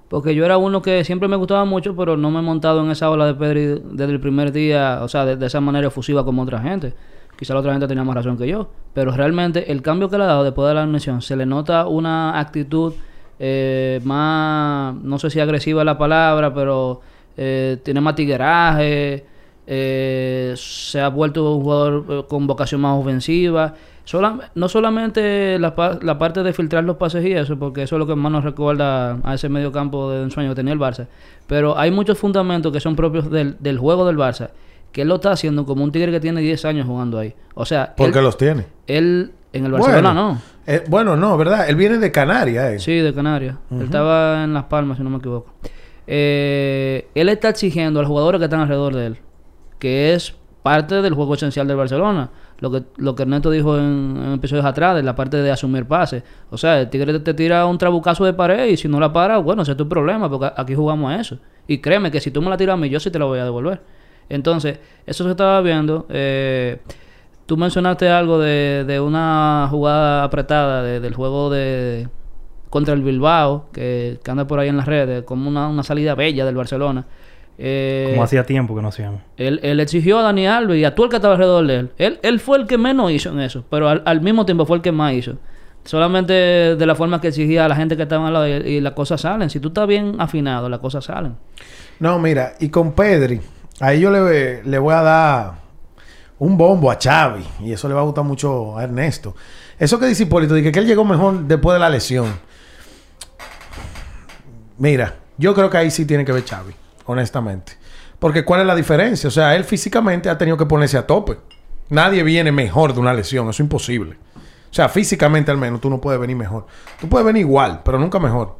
[0.08, 2.90] Porque yo era uno que siempre me gustaba mucho, pero no me he montado en
[2.90, 6.24] esa ola de Pedri desde el primer día, o sea, de, de esa manera efusiva
[6.24, 6.94] como otra gente.
[7.38, 8.68] Quizá la otra gente tenía más razón que yo.
[8.94, 11.86] Pero realmente el cambio que le ha dado después de la lesión, se le nota
[11.86, 12.94] una actitud
[13.38, 17.00] eh, más, no sé si agresiva es la palabra, pero
[17.36, 19.24] eh, tiene más tigueraje,
[19.66, 23.74] eh, se ha vuelto un jugador eh, con vocación más ofensiva.
[24.54, 27.98] No solamente la, pa- la parte de filtrar los pases y eso, porque eso es
[27.98, 31.08] lo que más nos recuerda a ese medio campo de ensueño que tenía el Barça.
[31.48, 34.50] Pero hay muchos fundamentos que son propios del juego del Barça,
[34.96, 37.34] que él lo está haciendo como un tigre que tiene 10 años jugando ahí.
[37.54, 38.64] O sea, Porque él, los tiene.
[38.86, 40.40] él en el Barcelona bueno, no.
[40.66, 41.68] eh, bueno, no, ¿verdad?
[41.68, 42.64] Él viene de Canarias.
[42.72, 42.78] eh.
[42.78, 43.56] Sí, de Canarias.
[43.70, 45.52] Él estaba en Las Palmas, si no me equivoco.
[46.06, 49.18] Eh, él está exigiendo a los jugadores que están alrededor de él,
[49.78, 52.30] que es parte del juego esencial del Barcelona.
[52.60, 55.84] Lo que, lo que Ernesto dijo en, en episodios atrás, de la parte de asumir
[55.84, 56.22] pases.
[56.50, 59.36] O sea, el Tigre te tira un trabucazo de pared y si no la para,
[59.36, 61.38] bueno, ese es tu problema, porque aquí jugamos a eso.
[61.68, 63.40] Y créeme que si tú me la tiras a mí, yo sí te la voy
[63.40, 63.82] a devolver.
[64.28, 66.06] Entonces, eso se estaba viendo.
[66.10, 66.78] Eh,
[67.46, 72.08] tú mencionaste algo de, de una jugada apretada de- del juego de
[72.70, 76.14] contra el Bilbao, que, que anda por ahí en las redes, como una, una salida
[76.14, 77.06] bella del Barcelona.
[77.58, 79.22] Eh, Como hacía tiempo que no hacíamos.
[79.38, 81.90] él, él exigió a Dani Alves y a todo el que estaba alrededor de él.
[81.96, 84.76] Él, él fue el que menos hizo en eso, pero al, al mismo tiempo fue
[84.76, 85.36] el que más hizo.
[85.84, 88.80] Solamente de la forma que exigía a la gente que estaba al lado él, y
[88.80, 89.48] las cosas salen.
[89.48, 91.36] Si tú estás bien afinado, las cosas salen.
[92.00, 93.40] No, mira, y con Pedri,
[93.80, 95.54] ahí yo le, voy a dar
[96.38, 97.46] un bombo a Xavi.
[97.60, 99.34] Y eso le va a gustar mucho a Ernesto.
[99.78, 102.38] Eso que dice Hipólito, de que, que él llegó mejor después de la lesión.
[104.78, 106.74] Mira, yo creo que ahí sí tiene que ver Xavi,
[107.06, 107.72] honestamente.
[108.18, 109.28] Porque ¿cuál es la diferencia?
[109.28, 111.38] O sea, él físicamente ha tenido que ponerse a tope.
[111.88, 114.16] Nadie viene mejor de una lesión, eso es imposible.
[114.70, 116.66] O sea, físicamente al menos tú no puedes venir mejor.
[117.00, 118.56] Tú puedes venir igual, pero nunca mejor.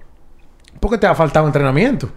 [0.80, 2.08] Porque te ha faltado entrenamiento.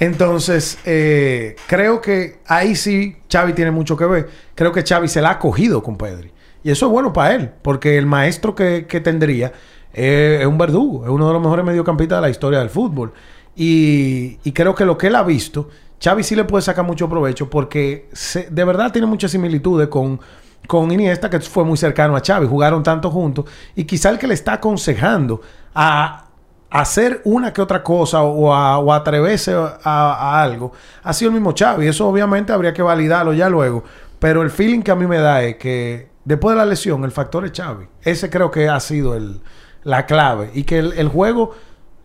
[0.00, 4.28] Entonces, eh, creo que ahí sí Xavi tiene mucho que ver.
[4.54, 6.32] Creo que Xavi se la ha cogido con Pedri.
[6.62, 9.52] Y eso es bueno para él, porque el maestro que, que tendría
[9.94, 13.12] eh, es un verdugo, es uno de los mejores mediocampistas de la historia del fútbol.
[13.56, 15.70] Y, creo que lo que él ha visto,
[16.02, 18.08] Xavi sí le puede sacar mucho provecho, porque
[18.50, 20.20] de verdad tiene muchas similitudes con,
[20.66, 23.44] con Iniesta, que fue muy cercano a Xavi, jugaron tanto juntos,
[23.76, 25.40] y quizá el que le está aconsejando
[25.74, 26.26] a
[26.74, 30.72] hacer una que otra cosa o a, o a atreverse a, a algo
[31.04, 31.86] ha sido el mismo Xavi.
[31.86, 33.84] Eso obviamente habría que validarlo ya luego.
[34.18, 37.12] Pero el feeling que a mí me da es que después de la lesión el
[37.12, 37.86] factor es Xavi.
[38.02, 39.40] Ese creo que ha sido el,
[39.84, 40.50] la clave.
[40.52, 41.52] Y que el, el juego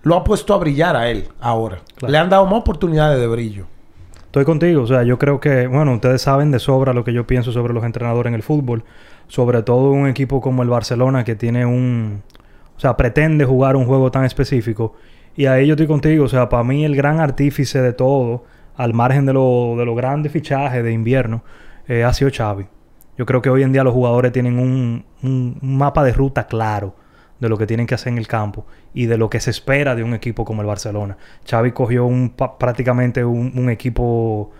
[0.04, 1.80] lo ha puesto a brillar a él ahora.
[1.96, 2.12] Claro.
[2.12, 3.66] Le han dado más oportunidades de brillo.
[4.26, 7.26] Estoy contigo, o sea, yo creo que, bueno, ustedes saben de sobra lo que yo
[7.26, 8.84] pienso sobre los entrenadores en el fútbol,
[9.28, 12.22] sobre todo un equipo como el Barcelona que tiene un,
[12.80, 14.94] o sea, pretende jugar un juego tan específico.
[15.36, 18.46] Y ahí yo estoy contigo, o sea, para mí el gran artífice de todo,
[18.78, 21.44] al margen de, lo, de los grandes fichajes de invierno,
[21.90, 22.68] eh, ha sido Xavi.
[23.18, 26.96] Yo creo que hoy en día los jugadores tienen un, un- mapa de ruta claro
[27.38, 29.94] de lo que tienen que hacer en el campo y de lo que se espera
[29.94, 31.18] de un equipo como el Barcelona.
[31.50, 34.52] Xavi cogió un, prácticamente un, un equipo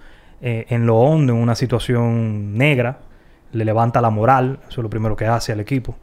[0.42, 3.00] eh, en lo hondo, en una situación negra,
[3.54, 5.96] le levanta la moral, eso es lo primero que hace al equipo,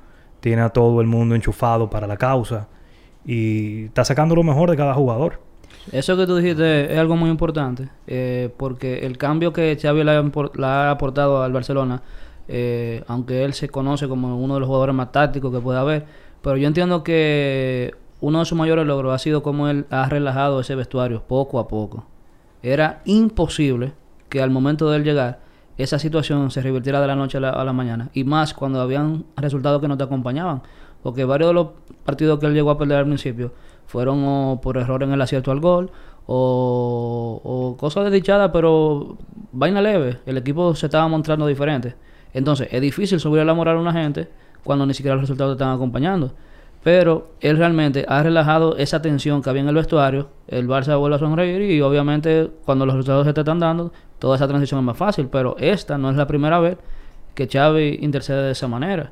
[0.47, 2.69] tiene a todo el mundo enchufado para la causa
[3.25, 5.41] y está sacando lo mejor de cada jugador.
[5.91, 10.13] Eso que tú dijiste es algo muy importante, eh, porque el cambio que Xavi le
[10.13, 12.01] ha, aportado al Barcelona,
[12.47, 16.07] eh, aunque él se conoce como uno de los jugadores más tácticos que puede haber,
[16.43, 20.61] pero yo entiendo que uno de sus mayores logros ha sido como él ha relajado
[20.61, 22.07] ese vestuario poco a poco.
[22.63, 23.95] Era imposible
[24.29, 25.41] que al momento de él llegar
[25.79, 28.81] esa situación se revirtiera de la noche a la, a la mañana, y más cuando
[28.81, 30.63] habían resultados que no te acompañaban,
[31.03, 31.69] porque varios de los
[32.05, 33.53] partidos que él llegó a perder al principio
[33.87, 35.91] fueron o por error en el acierto al gol
[36.27, 39.17] o, o cosas desdichadas, pero
[39.53, 40.19] vaina leve.
[40.27, 41.95] El equipo se estaba mostrando diferente.
[42.35, 44.29] Entonces, es difícil subir la moral a una gente
[44.65, 46.33] cuando ni siquiera los resultados te están acompañando.
[46.87, 50.29] Pero él realmente ha relajado esa tensión que había en el vestuario.
[50.47, 54.37] El Barça vuelve a sonreír y obviamente cuando los resultados se te están dando, toda
[54.37, 55.27] esa transición es más fácil.
[55.27, 56.79] Pero esta no es la primera vez
[57.35, 59.11] que Xavi intercede de esa manera.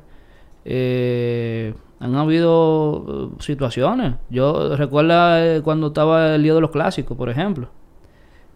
[0.63, 4.13] Eh, han habido eh, situaciones.
[4.29, 7.67] Yo recuerdo eh, cuando estaba el lío de los clásicos, por ejemplo.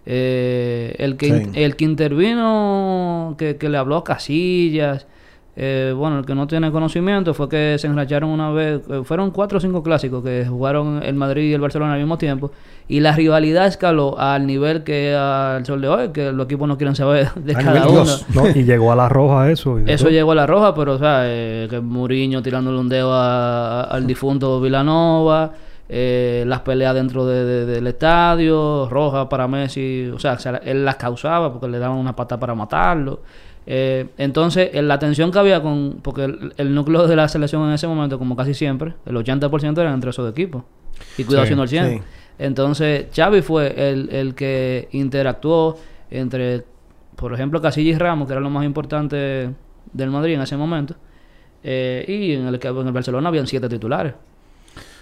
[0.06, 1.52] Eh, el, que, Sí.
[1.56, 5.08] el que intervino, que, que le habló a Casillas,
[5.62, 9.32] eh, bueno, el que no tiene conocimiento fue que se enracharon una vez, eh, fueron
[9.32, 12.52] cuatro o cinco clásicos que jugaron el Madrid y el Barcelona al mismo tiempo,
[12.88, 16.78] y la rivalidad escaló al nivel que al sol de hoy, que los equipos no
[16.78, 18.06] quieren saber de A cada uno.
[18.34, 19.78] No, y llegó a la roja eso.
[19.80, 20.14] Eso todo.
[20.14, 23.84] llegó a la roja, pero, o sea, eh, que Muriño tirándole un dedo a- a-
[23.84, 25.52] al difunto Vilanova,
[25.90, 30.86] eh, las peleas dentro de- de- del estadio, roja para Messi, o sea, se él
[30.86, 33.22] las causaba porque le daban una pata para matarlo.
[33.72, 37.68] Eh, entonces, en la tensión que había con, porque el, el núcleo de la selección
[37.68, 40.64] en ese momento, como casi siempre, el 80% eran entre esos equipos.
[41.20, 41.90] Y cuidado Sí, siendo el 100.
[41.90, 42.02] sí.
[42.40, 45.78] Entonces, Xavi fue el, el que interactuó
[46.10, 46.64] entre,
[47.16, 49.52] por ejemplo, Casillas y Ramos, que era lo más importante
[49.94, 50.96] del Madrid en ese momento.
[51.64, 54.14] Eh, y en el, que- en el Barcelona habían siete titulares.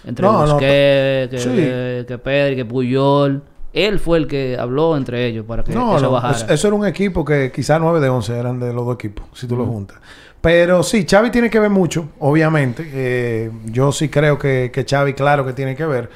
[0.04, 1.48] Entre No, que, sí.
[1.48, 3.42] que, que Pedri, que Puyol.
[3.72, 6.36] Él fue el que habló entre ellos para que No, eso no, bajara.
[6.36, 9.26] es- eso era un equipo que quizás 9 de 11 eran de los dos equipos,
[9.34, 9.98] si tú lo juntas.
[10.40, 12.88] Pero sí, Xavi tiene que ver mucho, obviamente.
[12.92, 16.08] Eh, yo sí creo que, que Xavi, claro que tiene que ver.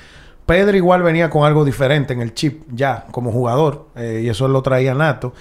[0.46, 4.48] Pedro igual venía con algo diferente en el chip ya como jugador, eh, y eso
[4.48, 5.32] lo traía nato.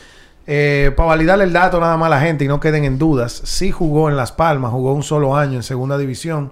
[0.47, 3.41] Eh, para validarle el dato nada más a la gente y no queden en dudas,
[3.45, 6.52] sí jugó en Las Palmas, jugó un solo año en segunda división.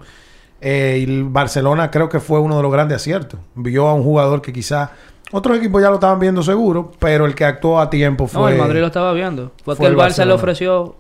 [0.62, 3.40] Eh, y el Barcelona creo que fue uno de los grandes aciertos.
[3.56, 4.92] Vio a un jugador que quizá
[5.32, 8.42] otros equipos ya lo estaban viendo seguro, pero el que actuó a tiempo fue.
[8.42, 9.52] No, el Madrid lo estaba viendo.
[9.64, 10.26] Fue, fue que el Barça Barcelona.
[10.30, 10.96] le ofreció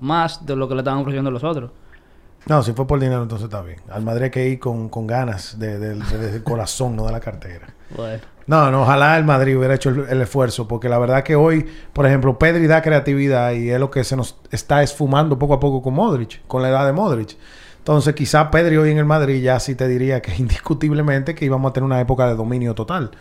[0.00, 1.70] más de lo que le estaban ofreciendo los otros.
[2.46, 3.78] No, si fue por dinero, entonces está bien.
[3.90, 7.12] Al Madrid hay que ir con, con ganas de- de- de- del corazón, no de
[7.12, 7.66] la cartera.
[7.96, 8.22] Bueno.
[8.46, 11.66] No, no, ojalá el Madrid hubiera hecho el, el esfuerzo, porque la verdad que hoy,
[11.94, 15.60] por ejemplo, Pedri da creatividad y es lo que se nos está esfumando poco a
[15.60, 17.34] poco con Modric, con la edad de Modric.
[17.78, 21.70] Entonces, quizá Pedri hoy en el Madrid ya sí te diría que indiscutiblemente que íbamos
[21.70, 23.12] a tener una época de dominio total.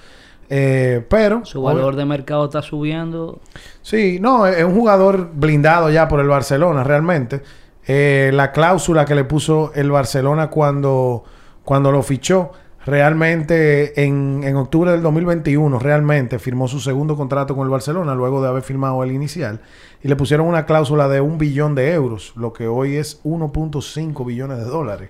[0.50, 1.46] Eh, pero...
[1.46, 3.40] Su valor de mercado está subiendo.
[3.82, 7.42] Sí, no, es un jugador blindado ya por el Barcelona, realmente.
[7.86, 11.24] Eh, la cláusula que le puso el Barcelona cuando,
[11.64, 12.52] cuando lo fichó,
[12.86, 18.42] realmente en, en octubre del 2021, realmente firmó su segundo contrato con el Barcelona, luego
[18.42, 19.62] de haber firmado el inicial,
[20.02, 24.26] y le pusieron una cláusula de un billón de euros, lo que hoy es 1.5
[24.26, 25.10] billones de dólares.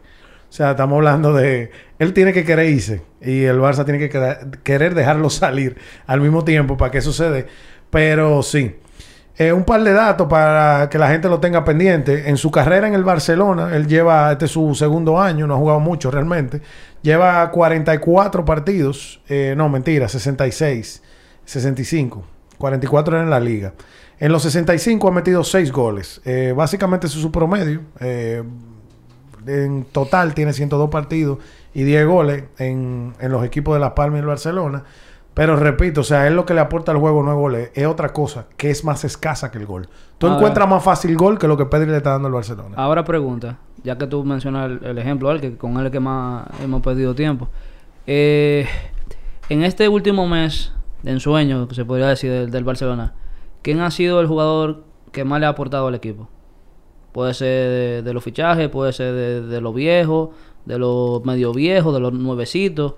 [0.54, 1.72] O sea, estamos hablando de...
[1.98, 6.44] Él tiene que querer irse y el Barça tiene que querer dejarlo salir al mismo
[6.44, 7.48] tiempo para que dé.
[7.90, 8.76] Pero sí.
[9.36, 12.30] Eh, un par de datos para que la gente lo tenga pendiente.
[12.30, 15.58] En su carrera en el Barcelona, él lleva, este es su segundo año, no ha
[15.58, 16.62] jugado mucho realmente.
[17.02, 19.24] Lleva 44 partidos.
[19.30, 21.02] Eh, no, mentira, 66,
[21.46, 22.24] 65.
[22.60, 23.74] 44 en la liga.
[24.20, 26.22] En los 65 ha metido 6 goles.
[26.26, 27.82] Eh, básicamente ese es su promedio.
[29.48, 31.40] En total tiene 102 partidos
[31.74, 34.84] y 10 goles en, en los equipos de Las Palmas y el Barcelona.
[35.34, 37.88] Pero repito, o sea, él lo que le aporta al juego no es goles, es
[37.88, 39.90] otra cosa, que es más escasa que el gol.
[40.20, 42.76] Tú Ahora- encuentras más fácil gol que lo que Pedri le está dando al Barcelona.
[42.78, 46.46] Ahora pregunta, ya que tú mencionas el, el ejemplo, él, que con él que más
[46.64, 47.50] hemos perdido tiempo.
[48.06, 48.68] Eh,
[49.50, 53.14] en este último mes de ensueño, que se podría decir, del, del Barcelona,
[53.64, 56.30] ¿quién ha sido el jugador que más le ha aportado al equipo?
[57.14, 60.30] Puede ser de, de los fichajes, puede ser de, de los viejos,
[60.66, 62.96] de los medio viejos, de los nuevecitos.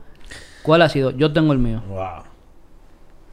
[0.63, 1.11] ¿Cuál ha sido?
[1.11, 1.83] Yo tengo el mío.
[1.89, 2.23] Wow.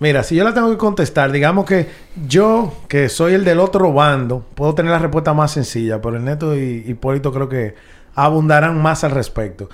[0.01, 1.89] Mira, si yo la tengo que contestar, digamos que
[2.27, 6.25] yo, que soy el del otro bando, puedo tener la respuesta más sencilla, pero el
[6.25, 7.77] Neto y Hipólito creo que
[8.17, 9.69] abundarán más al respecto.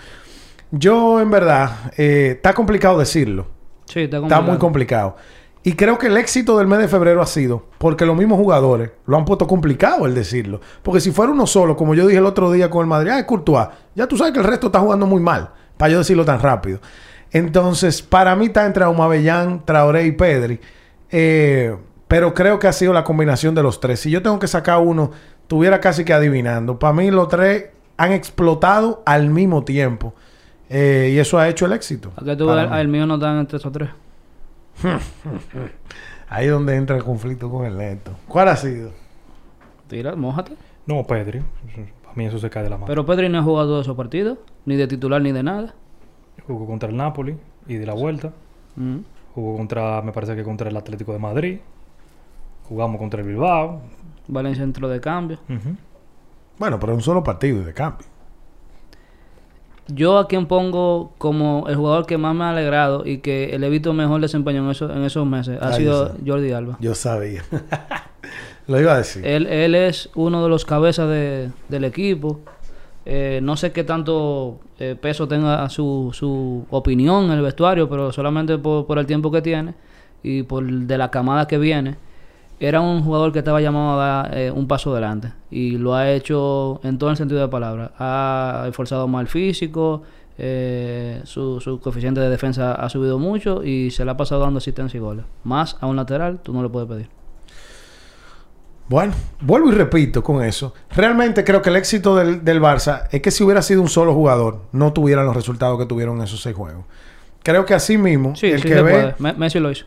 [0.71, 3.47] Yo, en verdad, eh, está complicado decirlo.
[3.87, 5.12] Sí, está, Está muy complicado.
[5.14, 5.16] complicado.
[5.62, 8.90] Y creo que el éxito del mes de febrero ha sido porque los mismos jugadores
[9.07, 10.61] lo han puesto complicado el decirlo.
[10.83, 13.18] Porque si fuera uno solo, como yo dije el otro día con el Madrid, ah,
[13.18, 16.25] es Courtois, ya tú sabes que el resto está jugando muy mal, para yo decirlo
[16.25, 16.81] tan rápido.
[17.31, 20.61] Entonces, para mí está entre Aumabellán, Traoré y Pedri.
[21.11, 24.01] Eh, pero creo que ha sido la combinación de los tres.
[24.01, 25.11] Si yo tengo que sacar uno,
[25.47, 26.79] tuviera casi que adivinando.
[26.79, 27.66] Para mí los tres
[27.99, 30.14] han explotado al mismo tiempo.
[30.71, 32.12] Eh, y eso ha hecho el éxito.
[32.16, 32.51] ¿A qué tú.
[32.51, 33.90] El mío no están entre esos tres.
[36.29, 38.12] Ahí es donde entra el conflicto con el neto.
[38.29, 38.93] ¿Cuál ha sido?
[39.88, 40.53] Tira, mójate.
[40.87, 41.43] No, Pedri.
[42.03, 42.87] Para mí eso se cae de la mano.
[42.87, 45.75] Pero Pedri no ha jugado todos esos partidos, ni de titular ni de nada.
[46.47, 47.37] Jugó contra el Napoli
[47.67, 48.33] y de la vuelta.
[48.77, 48.99] Mm.
[49.35, 51.59] Jugó contra, me parece que contra el Atlético de Madrid.
[52.69, 53.81] Jugamos contra el Bilbao.
[54.27, 55.38] Valencia entró de cambio.
[56.59, 58.07] Bueno, pero un solo partido y de cambio.
[59.88, 63.66] Yo a quien pongo como el jugador que más me ha alegrado y que le
[63.66, 66.14] he visto mejor desempeño en, eso- en esos meses ha Ah, sido.
[66.27, 66.77] Jordi Alba.
[66.81, 67.42] Yo sabía.
[68.66, 69.27] Lo iba a decir.
[69.27, 72.40] Él, él es uno de los cabezas de- del equipo.
[73.07, 78.12] Eh, no sé qué tanto eh, peso tenga su, su opinión en el vestuario, pero
[78.12, 79.72] solamente por, por el tiempo que tiene
[80.22, 81.96] y por de la camada que viene,
[82.61, 86.11] era un jugador que estaba llamado a dar eh, un paso adelante y lo ha
[86.11, 87.92] hecho en todo el sentido de la palabra.
[87.99, 90.03] Ha esforzado más el físico,
[90.38, 94.59] eh, su, su coeficiente de defensa ha subido mucho y se le ha pasado dando
[94.59, 95.25] asistencia y goles.
[95.44, 97.09] Más a un lateral, tú no le puedes pedir.
[98.88, 100.73] Bueno, vuelvo y repito con eso.
[100.90, 104.14] Realmente creo que el éxito del, del Barça es que si hubiera sido un solo
[104.14, 106.85] jugador, no tuvieran los resultados que tuvieron en esos seis juegos.
[107.42, 109.14] Creo que así mismo, Sí, el sí que se ve.
[109.18, 109.35] puede.
[109.35, 109.85] Messi lo hizo.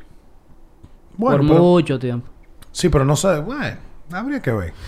[1.18, 2.28] Bueno, por pero- mucho tiempo.
[2.72, 3.40] Sí, pero no sabe.
[3.42, 3.78] Bueno,
[4.12, 4.74] habría que ver.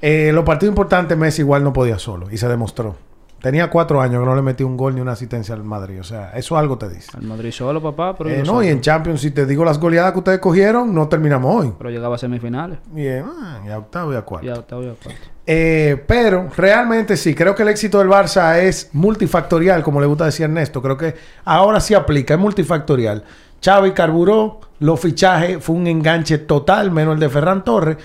[0.00, 2.96] Eh, los partidos importantes, Messi igual no podía solo y se demostró.
[3.40, 6.00] Tenía cuatro años que no le metí un gol ni una asistencia al Madrid.
[6.00, 7.10] O sea, eso algo te dice.
[7.14, 10.12] Al Madrid solo, papá, pero, Eh, no, y en Champions, si te digo las goleadas
[10.12, 11.72] que ustedes cogieron, no terminamos hoy.
[11.76, 12.78] pero llegaba a semifinales.
[12.90, 14.46] Bien, ah, y a octavo y a cuarto.
[14.46, 15.20] Ya estaba ya cuarto.
[15.46, 20.24] Eh, pero realmente sí, creo que el éxito del Barça es multifactorial, como le gusta
[20.24, 20.80] decir Ernesto.
[20.80, 23.24] Creo que ahora sí aplica, es multifactorial.
[23.64, 27.96] Xavi carburó, los fichajes fue un enganche total, menos el de Ferran Torres.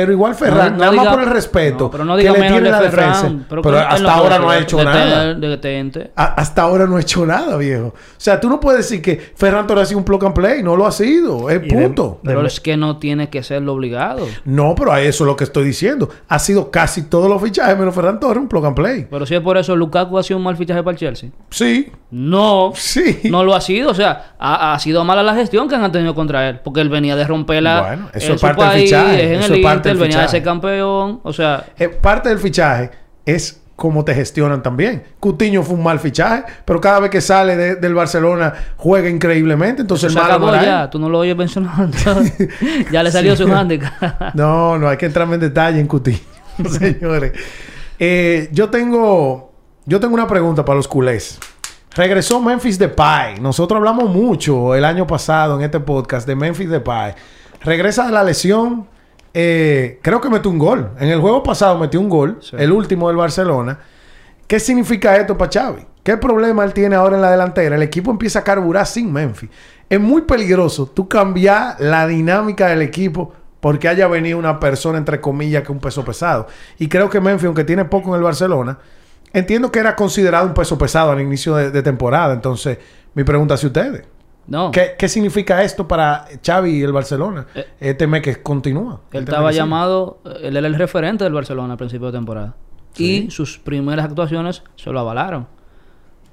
[0.00, 2.20] Pero igual Ferran, No- no nada diga- más por el respeto No, pero no que
[2.22, 3.46] diga le menos tiene de la Ferran, defensa.
[3.50, 5.34] pero que hasta ahora no ha hecho de- nada.
[5.34, 6.10] de- detente.
[6.16, 7.88] A- hasta ahora no ha hecho nada, viejo.
[7.88, 10.62] O sea, tú no puedes decir que Ferran Torres ha sido un plug and play.
[10.62, 11.50] No lo ha sido.
[11.50, 12.20] Es Y de- punto.
[12.24, 14.26] Pero es que no tiene que serlo obligado.
[14.44, 16.08] No, pero a eso es lo que estoy diciendo.
[16.28, 19.06] Ha sido casi todos los fichajes menos Ferran Torres un plug and play.
[19.10, 21.30] Pero si es por eso, Lukaku ha sido un mal fichaje para el Chelsea.
[21.50, 23.20] Sí, No, sí.
[23.30, 23.90] no lo ha sido.
[23.90, 26.60] O sea, ha, ha sido mala la gestión que han tenido contra él.
[26.64, 29.89] Porque él venía de romperla Bueno, eso es parte del fichaje, en eso es parte
[29.90, 30.36] Del venía de fichaje.
[30.38, 31.20] ser campeón.
[31.22, 32.90] O sea, Eh, parte del fichaje
[33.24, 35.02] es cómo te gestionan también.
[35.20, 39.80] Cutiño fue un mal fichaje, pero cada vez que sale de- del Barcelona juega increíblemente.
[39.82, 40.90] Entonces se el malo ya.
[40.90, 41.96] Tú no lo oyes mencionando.
[42.92, 44.34] ya le salió su handicap.
[44.34, 46.18] No, no hay que entrarme en detalle en Cutiño,
[46.70, 47.32] señores.
[47.98, 49.52] Eh, yo tengo,
[49.86, 51.38] yo tengo una pregunta para los culés.
[51.94, 53.40] Regresó Memphis Depay.
[53.40, 57.14] Nosotros hablamos mucho el año pasado en este podcast de Memphis Depay.
[57.62, 58.86] Regresa de la lesión.
[59.34, 60.90] Eh, creo que metió un gol.
[60.98, 62.38] En el juego pasado metió un gol.
[62.40, 62.56] Sí.
[62.58, 63.78] El último del Barcelona.
[64.46, 65.86] ¿Qué significa esto para Xavi?
[66.02, 67.76] ¿Qué problema él tiene ahora en la delantera?
[67.76, 69.50] El equipo empieza a carburar sin Memphis.
[69.88, 75.20] Es muy peligroso tú cambiar la dinámica del equipo porque haya venido una persona, entre
[75.20, 76.46] comillas, que un peso pesado.
[76.78, 78.78] Y creo que Memphis, aunque tiene poco en el Barcelona,
[79.32, 82.32] entiendo que era considerado un peso pesado al inicio de, de temporada.
[82.32, 82.78] Entonces,
[83.14, 84.04] mi pregunta hacia ustedes.
[84.50, 84.70] No.
[84.72, 87.46] ¿Qué, qué significa esto para Xavi y el Barcelona?
[87.54, 89.00] Eh, este mes que continúa.
[89.12, 92.54] Él Este estaba llamado, él era el referente del Barcelona al principio de temporada.
[92.92, 93.26] Sí.
[93.28, 95.46] Y sus primeras actuaciones se lo avalaron.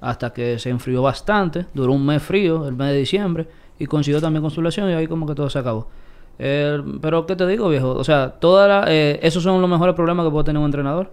[0.00, 4.20] Hasta que se enfrió bastante, duró un mes frío, el mes de diciembre, y consiguió
[4.20, 5.88] también con su lesión y ahí como que todo se acabó.
[6.40, 7.90] Eh, pero, ¿qué te digo, viejo?
[7.92, 11.06] O sea, toda la- eh, esos son los mejores problemas que puede tener un entrenador.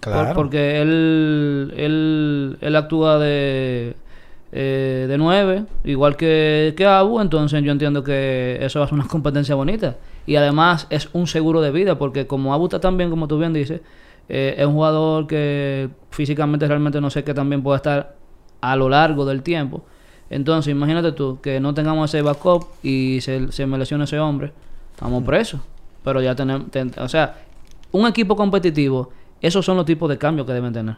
[0.00, 0.34] Por- Claro.
[0.34, 3.94] porque él, él, él actúa de,
[4.52, 8.94] eh, de 9, igual que, que Abu, entonces yo entiendo que eso va a ser
[8.98, 9.96] una competencia bonita.
[10.26, 13.38] Y además es un seguro de vida, porque como Abu está tan bien, como tú
[13.38, 13.80] bien dices,
[14.28, 18.14] eh, es un jugador que físicamente realmente no sé qué también puede estar
[18.60, 19.84] a lo largo del tiempo.
[20.30, 24.52] Entonces, imagínate tú que no tengamos ese backup y se, se me lesiona ese hombre,
[24.92, 25.60] estamos presos.
[26.04, 27.36] Pero ya tenemos, ten- o sea,
[27.90, 29.10] un equipo competitivo,
[29.40, 30.96] esos son los tipos de cambios que deben tener.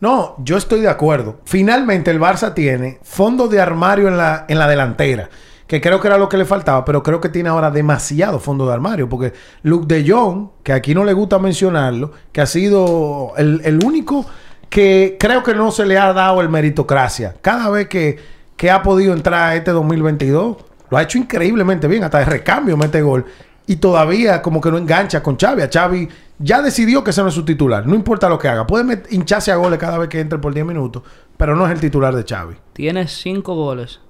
[0.00, 1.40] No, yo estoy de acuerdo.
[1.44, 5.28] Finalmente el Barça tiene fondo de armario en la, en la delantera.
[5.66, 8.66] Que creo que era lo que le faltaba, pero creo que tiene ahora demasiado fondo
[8.66, 9.08] de armario.
[9.08, 13.84] Porque Luke de Jong, que aquí no le gusta mencionarlo, que ha sido el, el
[13.84, 14.24] único
[14.70, 17.34] que creo que no se le ha dado el meritocracia.
[17.42, 18.18] Cada vez que,
[18.56, 20.56] que ha podido entrar este 2022,
[20.90, 22.04] lo ha hecho increíblemente bien.
[22.04, 23.26] Hasta de recambio mete gol.
[23.68, 25.62] Y todavía como que no engancha con Xavi.
[25.62, 26.08] A Xavi
[26.40, 27.86] ya decidió que ese no es su titular.
[27.86, 28.66] No importa lo que haga.
[28.66, 31.02] Puede hincharse a goles cada vez que entre por 10 minutos.
[31.36, 32.56] Pero no es el titular de Xavi.
[32.72, 34.00] Tiene cinco goles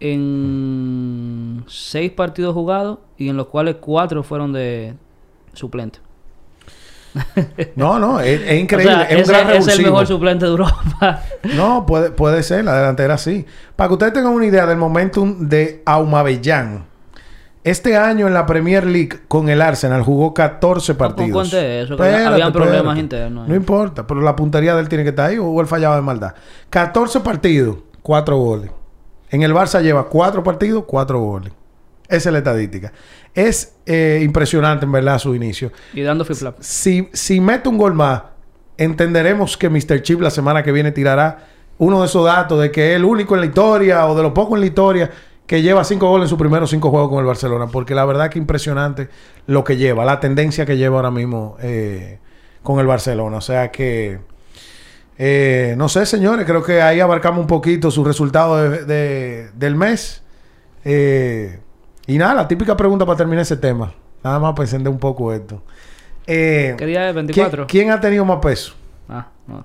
[0.00, 4.94] en seis partidos jugados y en los cuales cuatro fueron de
[5.52, 6.00] suplente.
[7.76, 8.20] No, no.
[8.20, 8.92] Es, es increíble.
[8.92, 11.22] O sea, es un gran es el mejor suplente de Europa.
[11.56, 12.64] No, puede, puede ser.
[12.64, 13.46] La delantera sí.
[13.76, 16.86] Para que ustedes tengan una idea del momentum de Aumabellán.
[17.64, 21.32] Este año en la Premier League con el Arsenal jugó 14 partidos.
[21.32, 23.48] cuente eso, que habían problemas internos.
[23.48, 26.02] No importa, pero la puntería de él tiene que estar ahí o él fallaba de
[26.02, 26.34] maldad.
[26.68, 28.70] 14 partidos, 4 goles.
[29.30, 31.52] En el Barça lleva cuatro partidos, cuatro goles.
[32.06, 32.92] Esa es la estadística.
[33.34, 35.72] Es eh, impresionante, en verdad, su inicio.
[35.94, 36.56] Y dando flip-flop.
[36.60, 38.22] Si, si mete un gol más,
[38.76, 40.02] entenderemos que Mr.
[40.02, 41.46] Chip la semana que viene tirará
[41.78, 44.32] uno de esos datos de que es el único en la historia o de los
[44.32, 45.10] pocos en la historia
[45.46, 47.66] que lleva cinco goles en sus primeros cinco juegos con el Barcelona.
[47.70, 49.08] Porque la verdad que impresionante
[49.46, 52.18] lo que lleva, la tendencia que lleva ahora mismo eh,
[52.62, 53.36] con el Barcelona.
[53.36, 54.20] O sea que,
[55.18, 59.76] eh, no sé, señores, creo que ahí abarcamos un poquito su resultado de- de- del
[59.76, 60.22] mes.
[60.84, 61.60] Eh,
[62.06, 63.92] y nada, la típica pregunta para terminar ese tema.
[64.22, 65.62] Nada más para encender un poco esto.
[66.26, 67.12] Eh, ¿Qué día es?
[67.14, 67.66] ¿quién, 24.
[67.66, 68.74] quién ha tenido más peso?
[69.10, 69.64] Ah, no.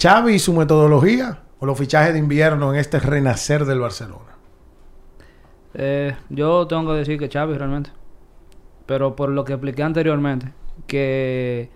[0.00, 4.33] ¿Xavi y su metodología o los fichajes de invierno en este renacer del Barcelona?
[5.74, 7.90] Eh, yo tengo que decir que Xavi realmente.
[8.86, 10.52] Pero por lo que expliqué anteriormente,
[10.86, 11.70] que...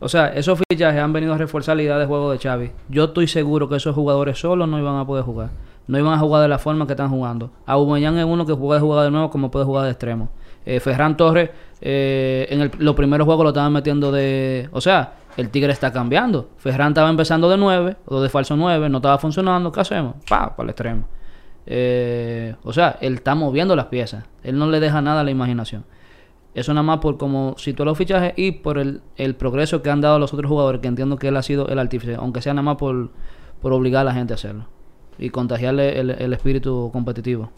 [0.00, 2.72] O sea, esos fichajes han venido a reforzar la idea de juego de Xavi.
[2.88, 5.50] Yo estoy seguro que esos jugadores solos no iban a poder jugar.
[5.86, 7.50] No iban a jugar de la forma que están jugando.
[7.66, 10.30] Aubameyang es uno que puede jugar de nuevo como puede jugar de extremo.
[10.66, 14.68] Eh, Ferran Torres, eh, en el- los primeros juegos lo estaban metiendo de...
[14.72, 16.50] O sea, el Tigre está cambiando.
[16.58, 19.70] Ferran estaba empezando de 9 o de falso 9, no estaba funcionando.
[19.70, 20.16] ¿Qué hacemos?
[20.28, 21.04] Pa, para el extremo.
[21.66, 24.24] Eh, o sea, él está moviendo las piezas.
[24.42, 25.84] Él no le deja nada a la imaginación.
[26.54, 30.00] Eso nada más por como situó los fichajes y por el, el progreso que han
[30.00, 32.62] dado los otros jugadores, que entiendo que él ha sido el artífice, aunque sea nada
[32.62, 33.10] más por,
[33.62, 34.66] por obligar a la gente a hacerlo.
[35.18, 37.50] Y contagiarle el, el espíritu competitivo.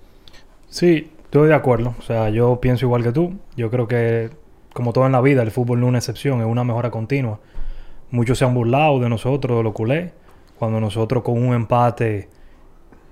[0.68, 1.94] Sí, estoy de acuerdo.
[1.98, 3.34] O sea, yo pienso igual que tú.
[3.56, 4.30] Yo creo que,
[4.72, 7.40] como todo en la vida, el fútbol no es una excepción, es una mejora continua.
[8.10, 10.12] Muchos se han burlado de nosotros, de los culés,
[10.58, 12.28] cuando nosotros con un empate,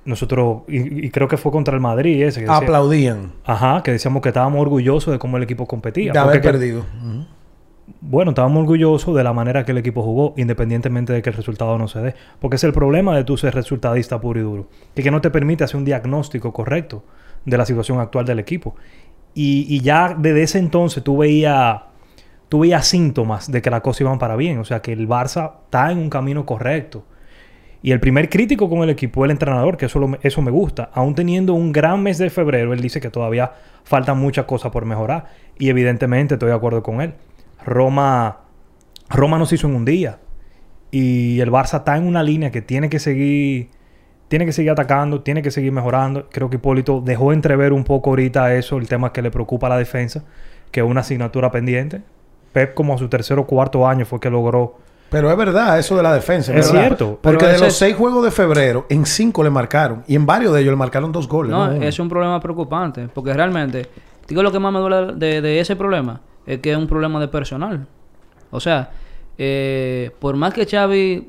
[0.05, 3.93] nosotros, y, y creo que fue contra el Madrid ese, que decía- Aplaudían Ajá, que
[3.93, 6.13] decíamos que estábamos orgullosos de cómo el equipo competía.
[6.13, 6.85] de haber que- perdido.
[8.01, 11.77] Bueno, estábamos orgullosos de la manera que el equipo jugó, independientemente de que el resultado
[11.79, 12.15] no se dé.
[12.41, 14.69] Porque es el problema de tú ser resultadista puro y duro.
[14.95, 17.05] Que, que no te permite hacer un diagnóstico correcto
[17.45, 18.77] de la situación actual del equipo.
[19.35, 21.81] Y, y ya desde ese entonces tú veías
[22.49, 24.59] tú veías síntomas de que las cosas iban para bien.
[24.59, 27.05] O sea, que el Barça está en un camino correcto.
[27.83, 30.91] Y el primer crítico con el equipo el entrenador, que eso, lo- eso me gusta.
[30.95, 33.53] Aún teniendo un gran mes de febrero, él dice que todavía
[33.85, 35.27] faltan muchas cosas por mejorar.
[35.59, 37.15] Y evidentemente estoy de acuerdo con él.
[37.65, 38.39] Roma,
[39.11, 40.19] Roma no se hizo en un día.
[40.93, 43.71] Y el Barça está en una línea que tiene que seguir,
[44.29, 46.29] tiene que seguir atacando, tiene que seguir mejorando.
[46.31, 49.71] Creo que Hipólito dejó entrever un poco ahorita eso, el tema que le preocupa a
[49.71, 50.23] la defensa,
[50.71, 52.03] que es una asignatura pendiente.
[52.53, 54.77] Pep como a su tercer o cuarto año fue que logró
[55.13, 56.53] Pero es verdad eso de la defensa.
[56.55, 56.87] Es ¿verdad?
[56.87, 57.19] cierto.
[57.23, 60.03] Porque de los seis juegos de febrero, en cinco le marcaron.
[60.09, 61.53] Y en varios de ellos le marcaron dos goles.
[61.53, 63.09] No, es un problema preocupante.
[63.13, 63.89] Porque realmente,
[64.27, 67.21] digo lo que más me duele de, de ese problema, es que es un problema
[67.21, 67.87] de personal.
[68.51, 68.91] O sea,
[69.39, 71.29] eh, por más que Xavi,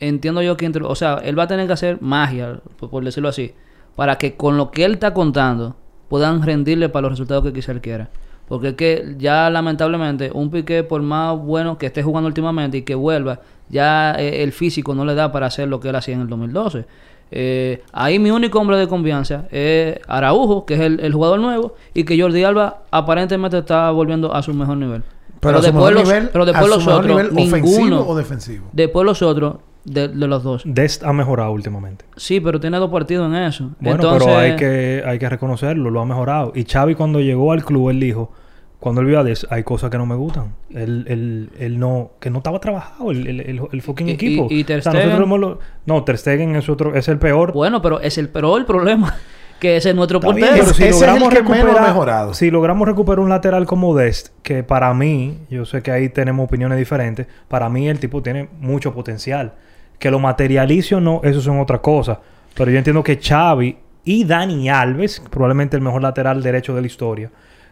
[0.00, 3.04] entiendo yo que, entre- o sea, él va a tener que hacer magia, por, por
[3.04, 3.54] decirlo así,
[3.94, 5.76] para que con lo que él está contando
[6.08, 8.08] puedan rendirle para los resultados que quizá él quiera.
[8.48, 12.82] Porque es que ya lamentablemente un Piqué, por más bueno que esté jugando últimamente y
[12.82, 16.14] que vuelva, ya eh, el físico no le da para hacer lo que él hacía
[16.14, 16.86] en el 2012.
[17.30, 21.74] Eh, ahí mi único hombre de confianza es Araujo, que es el, el jugador nuevo,
[21.92, 25.02] y que Jordi Alba aparentemente está volviendo a su mejor nivel.
[25.40, 28.08] pero, mejor los, nivel, pero después los otros, nivel ofensivo ninguno.
[28.08, 28.68] o defensivo.
[28.72, 29.56] Después los otros,
[29.92, 30.62] de, de los dos.
[30.64, 32.04] Dest ha mejorado últimamente.
[32.16, 33.70] Sí, pero tiene dos partidos en eso.
[33.80, 36.52] Bueno, Entonces, pero hay que, hay que reconocerlo, lo ha mejorado.
[36.54, 38.32] Y Xavi cuando llegó al club, él dijo,
[38.80, 40.54] cuando él vio a Dest, hay cosas que no me gustan.
[40.70, 44.46] Él, él, él no, que no estaba trabajado el, el, el, el fucking Y- equipo.
[44.50, 47.08] y- y Ter O sea, nosotros Stegen- hemos lo- no, Ter Stegen es otro, es
[47.08, 47.52] el peor.
[47.52, 49.16] Bueno, pero es el pero el problema,
[49.58, 50.64] que ese es nuestro Está bien, portero.
[50.64, 52.34] pero si Ese es el que ha mejorado.
[52.34, 56.44] si logramos recuperar un lateral como Dest, que para mí, yo sé que ahí tenemos
[56.46, 59.54] opiniones diferentes, para mí el tipo tiene mucho potencial.
[59.98, 62.20] Que lo materialice o no, eso son otra cosa.
[62.54, 66.86] Pero yo entiendo que Xavi y Dani Alves, probablemente el mejor lateral derecho de la
[66.86, 67.30] historia,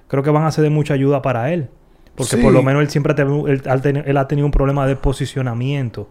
[0.08, 1.68] creo que van a ser de mucha ayuda para él.
[2.14, 2.42] Porque Sí.
[2.42, 4.86] por lo menos él siempre ha tenido, él, ha teni- él ha tenido un problema
[4.86, 6.08] de posicionamiento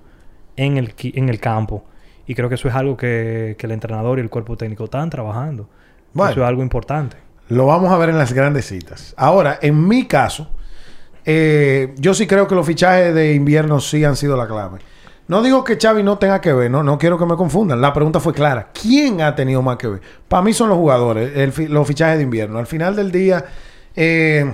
[0.55, 1.83] en el, en el campo.
[2.27, 5.09] Y creo que eso es algo que, que el entrenador y el cuerpo técnico están
[5.09, 5.67] trabajando.
[6.13, 6.31] Bueno.
[6.31, 7.17] Eso es algo importante.
[7.49, 9.13] Lo vamos a ver en las grandes citas.
[9.17, 10.49] Ahora, en mi caso,
[11.25, 14.79] eh, yo sí creo que los fichajes de invierno sí han sido la clave.
[15.27, 17.81] No digo que Xavi no tenga que ver, no, no quiero que me confundan.
[17.81, 18.69] La pregunta fue clara.
[18.79, 20.01] ¿Quién ha tenido más que ver?
[20.27, 22.59] Para mí son los jugadores, el los fichajes de invierno.
[22.59, 23.43] Al final del día,
[23.95, 24.51] eh,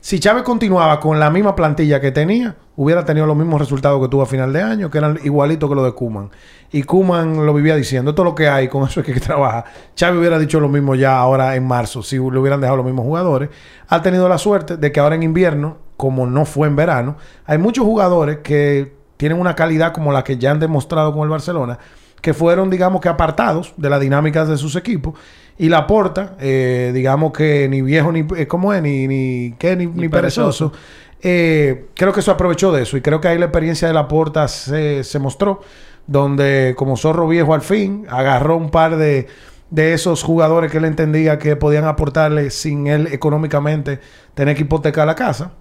[0.00, 4.08] si Chávez continuaba con la misma plantilla que tenía, hubiera tenido los mismos resultados que
[4.08, 6.30] tuvo a final de año, que eran igualitos que los de Kuman.
[6.72, 9.66] Y Kuman lo vivía diciendo, esto es lo que hay, con eso es que trabaja.
[9.94, 13.04] Chávez hubiera dicho lo mismo ya ahora en marzo, si le hubieran dejado los mismos
[13.04, 13.50] jugadores.
[13.88, 17.58] Ha tenido la suerte de que ahora en invierno, como no fue en verano, hay
[17.58, 21.78] muchos jugadores que tienen una calidad como la que ya han demostrado con el Barcelona,
[22.22, 25.12] que fueron, digamos que apartados de las dinámicas de sus equipos.
[25.58, 28.80] Y la porta, eh, digamos que ni viejo ni, eh, ¿cómo es?
[28.80, 29.76] Ni, ni, ¿qué?
[29.76, 30.72] ni, ni perezoso.
[31.20, 32.96] Eh, creo que eso aprovechó de eso.
[32.96, 35.60] Y creo que ahí la experiencia de la porta se, se mostró.
[36.06, 39.28] Donde como zorro viejo al fin, agarró un par de,
[39.68, 44.00] de esos jugadores que él entendía que podían aportarle sin él económicamente
[44.32, 45.52] tener que hipotecar la casa.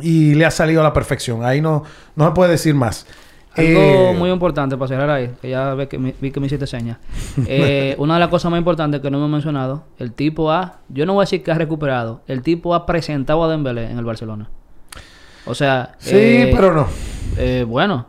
[0.00, 1.44] Y le ha salido a la perfección.
[1.44, 1.84] Ahí no,
[2.16, 3.06] no se puede decir más.
[3.54, 6.46] Algo Eh, muy importante para cerrar ahí, que ya ve que me- vi que me
[6.46, 6.96] hiciste señas.
[7.46, 11.04] Eh, una de las cosas más importantes que no hemos mencionado, el tipo ha, yo
[11.04, 14.04] no voy a decir que ha recuperado, el tipo ha presentado a Dembélé en el
[14.06, 14.48] Barcelona.
[15.44, 16.86] O sea, Sí, eh, pero no.
[17.66, 18.06] bueno,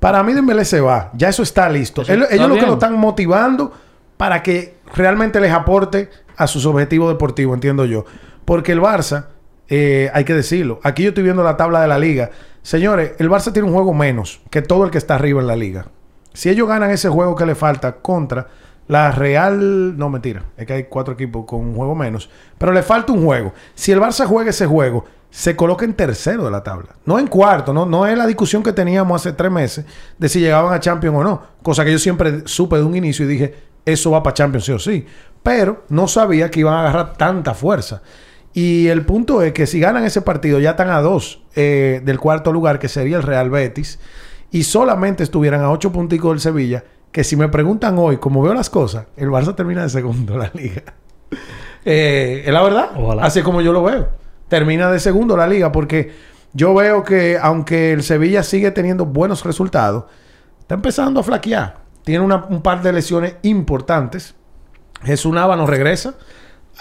[0.00, 1.10] Para mí Dembélé se va.
[1.14, 2.02] Ya eso está listo.
[2.02, 3.72] Eso Él- está ellos lo que lo están motivando
[4.16, 8.06] para que realmente les aporte a sus objetivos deportivos, entiendo yo.
[8.46, 9.26] Porque el Barça,
[9.70, 12.30] eh, hay que decirlo, aquí yo estoy viendo la tabla de la liga.
[12.62, 15.56] Señores, el Barça tiene un juego menos que todo el que está arriba en la
[15.56, 15.86] liga.
[16.34, 18.48] Si ellos ganan ese juego que le falta contra
[18.88, 19.96] la Real...
[19.96, 20.42] No, mentira.
[20.56, 22.28] Es que hay cuatro equipos con un juego menos.
[22.58, 23.52] Pero le falta un juego.
[23.74, 26.96] Si el Barça juega ese juego, se coloca en tercero de la tabla.
[27.06, 27.72] No en cuarto.
[27.72, 29.84] No, no es la discusión que teníamos hace tres meses
[30.18, 31.42] de si llegaban a Champions o no.
[31.62, 33.54] Cosa que yo siempre supe de un inicio y dije,
[33.84, 35.06] eso va para Champions sí o sí.
[35.42, 38.02] Pero no sabía que iban a agarrar tanta fuerza.
[38.52, 42.18] Y el punto es que si ganan ese partido, ya están a dos eh, del
[42.18, 44.00] cuarto lugar, que sería el Real Betis,
[44.50, 48.52] y solamente estuvieran a ocho punticos del Sevilla, que si me preguntan hoy, como veo
[48.54, 50.82] las cosas, el Barça termina de segundo la liga.
[51.84, 52.90] Eh, es la verdad.
[52.94, 53.22] Ojalá.
[53.22, 54.08] Así como yo lo veo.
[54.48, 56.12] Termina de segundo la liga, porque
[56.52, 60.04] yo veo que aunque el Sevilla sigue teniendo buenos resultados,
[60.60, 61.78] está empezando a flaquear.
[62.04, 64.34] Tiene una- un par de lesiones importantes.
[65.02, 66.16] Jesús Nava no regresa.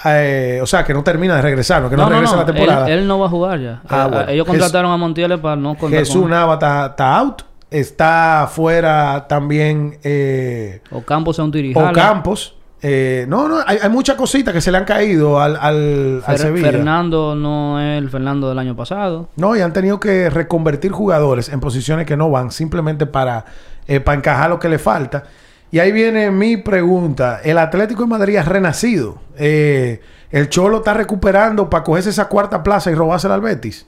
[0.06, 2.88] Eh, o sea, que no termina de regresar, no, que no, regresa la temporada.
[2.90, 3.82] Él, él no va a jugar ya.
[3.90, 4.30] Ah, Eh, bueno.
[4.32, 7.42] Ellos contrataron a Montiel para no contar Jesús con Nava está, out.
[7.70, 11.92] Está fuera también eh, O Campos a un tirijala.
[11.92, 12.56] Ocampos.
[12.82, 16.36] Eh, no, no, hay, hay muchas cositas que se le han caído al, al, al
[16.36, 16.72] Fer- Sevilla.
[16.72, 19.28] Fernando no es el Fernando del año pasado.
[19.36, 23.44] No, y han tenido que reconvertir jugadores en posiciones que no van, simplemente para,
[23.86, 25.26] eh, para encajar lo que le falta.
[25.72, 27.42] Y ahí viene mi pregunta.
[27.44, 29.20] El Atlético de Madrid ha renacido.
[29.38, 30.02] Eh,
[30.32, 33.86] el Cholo está recuperando para cogerse esa cuarta plaza y robársela al Betis.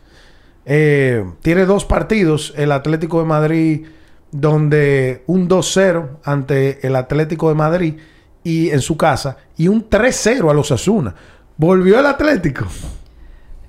[0.65, 3.85] Eh, tiene dos partidos el Atlético de Madrid
[4.31, 7.95] donde un 2-0 ante el Atlético de Madrid
[8.43, 11.15] y en su casa y un 3-0 a los Asuna.
[11.57, 12.65] Volvió el Atlético.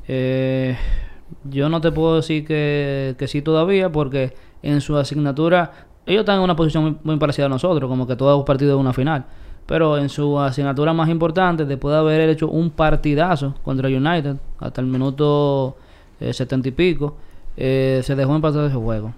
[0.06, 0.76] Eh,
[1.44, 6.38] yo no te puedo decir que, que sí todavía porque en su asignatura ellos están
[6.38, 9.24] en una posición muy, parecida a nosotros, como que todos los partidos de una final.
[9.66, 14.80] Pero en su asignatura más importante, después de haber hecho un partidazo contra United hasta
[14.80, 15.76] el minuto
[16.20, 17.16] eh, setenta y pico,
[17.56, 19.14] eh, se dejó empatar ese juego.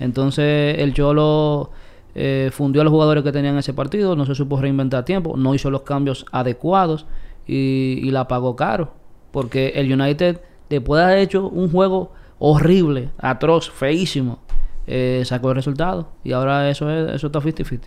[0.00, 1.70] Entonces el Cholo
[2.16, 5.54] eh, fundió a los jugadores que tenían ese partido, no se supo reinventar tiempo, no
[5.54, 7.06] hizo los cambios adecuados
[7.46, 8.92] y, y la pagó caro.
[9.30, 14.40] Porque el United, después de haber hecho un juego horrible, atroz, feísimo,
[14.86, 16.08] eh, sacó el resultado.
[16.22, 17.80] Y ahora eso es, eso está 50-50.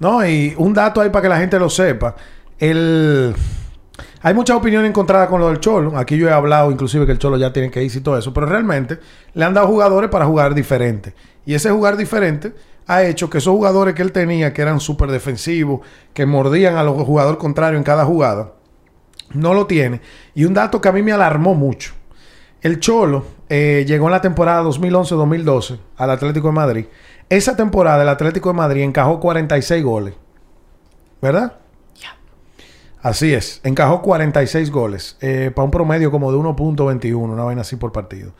[0.00, 2.14] No, y un dato ahí para que la gente lo sepa.
[2.58, 3.34] El...
[4.22, 5.96] Hay muchas opiniones encontradas con lo del Cholo.
[5.96, 8.32] Aquí yo he hablado inclusive que el Cholo ya tiene que irse y todo eso.
[8.32, 8.98] Pero realmente
[9.34, 11.14] le han dado jugadores para jugar diferente.
[11.46, 12.52] Y ese jugar diferente
[12.86, 15.80] ha hecho que esos jugadores que él tenía, que eran súper defensivos,
[16.14, 18.52] que mordían a los jugadores contrarios en cada jugada,
[19.34, 20.00] no lo tiene.
[20.34, 21.92] Y un dato que a mí me alarmó mucho.
[22.60, 26.84] El Cholo eh, llegó en la temporada 2011-2012 al Atlético de Madrid.
[27.28, 30.14] Esa temporada el Atlético de Madrid encajó 46 goles.
[31.20, 31.58] ¿Verdad?
[33.00, 33.60] Así es.
[33.64, 35.16] Encajó 46 goles.
[35.20, 38.32] eh, para un promedio como de 1.21, una vaina así por partido.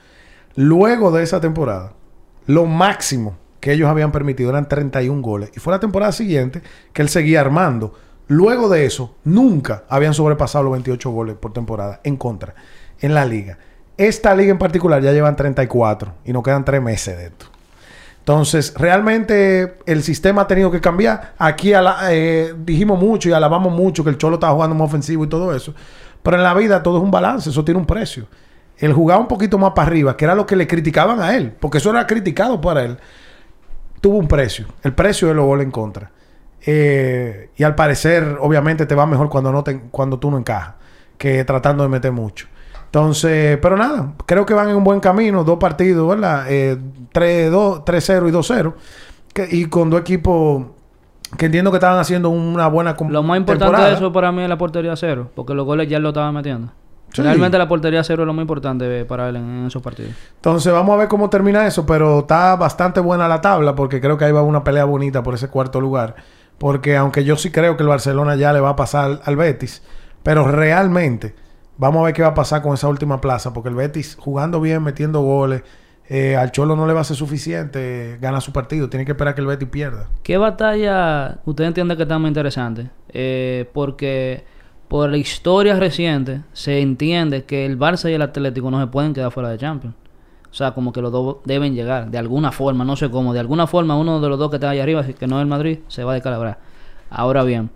[0.57, 1.93] Luego de esa temporada,
[2.47, 5.51] lo máximo que ellos habían permitido eran 31 goles.
[5.55, 7.95] Y fue la temporada siguiente que él seguía armando.
[8.27, 12.55] Luego de eso, nunca habían sobrepasado los 28 goles por temporada en contra
[13.01, 13.59] en la liga.
[13.99, 17.47] Esta liga en particular ya llevan 34 y nos quedan tres meses de esto.
[18.21, 21.33] Entonces, realmente el sistema ha tenido que cambiar.
[21.39, 21.73] Aquí
[22.11, 25.55] eh, dijimos mucho y alabamos mucho que el Cholo estaba jugando más ofensivo y todo
[25.55, 25.75] eso.
[26.23, 28.27] Pero en la vida todo es un balance, eso tiene un precio.
[28.77, 31.53] El jugar un poquito más para arriba, que era lo que le criticaban a él,
[31.59, 32.99] porque eso era criticado para él,
[34.01, 34.67] tuvo un precio.
[34.85, 36.11] El precio de los goles en contra.
[36.65, 40.75] Eh, y al parecer, obviamente, te va mejor cuando, no te- cuando tú no encajas,
[41.17, 42.47] que tratando de meter mucho.
[42.89, 45.45] Entonces, pero nada, creo que van en un buen camino.
[45.45, 46.47] Dos partidos, ¿verdad?
[46.49, 46.79] Eh,
[47.13, 48.75] 3-2, 3-0 y 2-0.
[49.35, 50.65] Que- Y con dos equipos
[51.37, 53.89] que entiendo que estaban haciendo una buena Lo más importante temporada.
[53.91, 56.73] de eso para mí es la portería cero, porque los goles ya lo estaban metiendo.
[57.13, 57.23] Sí.
[57.23, 60.13] Realmente la portería cero es lo más importante para él en, en esos partidos.
[60.37, 64.17] Entonces vamos a ver cómo termina eso, pero está bastante buena la tabla porque creo
[64.17, 66.17] que ahí va una pelea bonita por ese cuarto lugar.
[66.57, 69.83] Porque aunque yo sí creo que el Barcelona ya le va a pasar al Betis,
[70.23, 71.35] pero realmente
[71.79, 74.61] vamos a ver qué va a pasar con esa última plaza, porque el Betis jugando
[74.61, 75.63] bien, metiendo goles,
[76.09, 79.35] eh, al Cholo no le va a ser suficiente gana su partido, tiene que esperar
[79.35, 80.09] que el Betis pierda.
[80.23, 82.91] ¿Qué batalla usted entiende que está más interesante?
[83.11, 84.45] Eh, porque
[84.89, 89.15] por la historia reciente se entiende que el Barça y el Atlético no se pueden
[89.15, 89.95] quedar fuera de Champions.
[90.51, 93.41] O sea, como que los dos deben llegar, de alguna forma, no sé cómo, de
[93.41, 95.81] alguna forma uno de los dos que está ahí arriba, que no es el Madrid,
[95.89, 96.59] se va a descalabrar.
[97.11, 97.69] Ahora bien,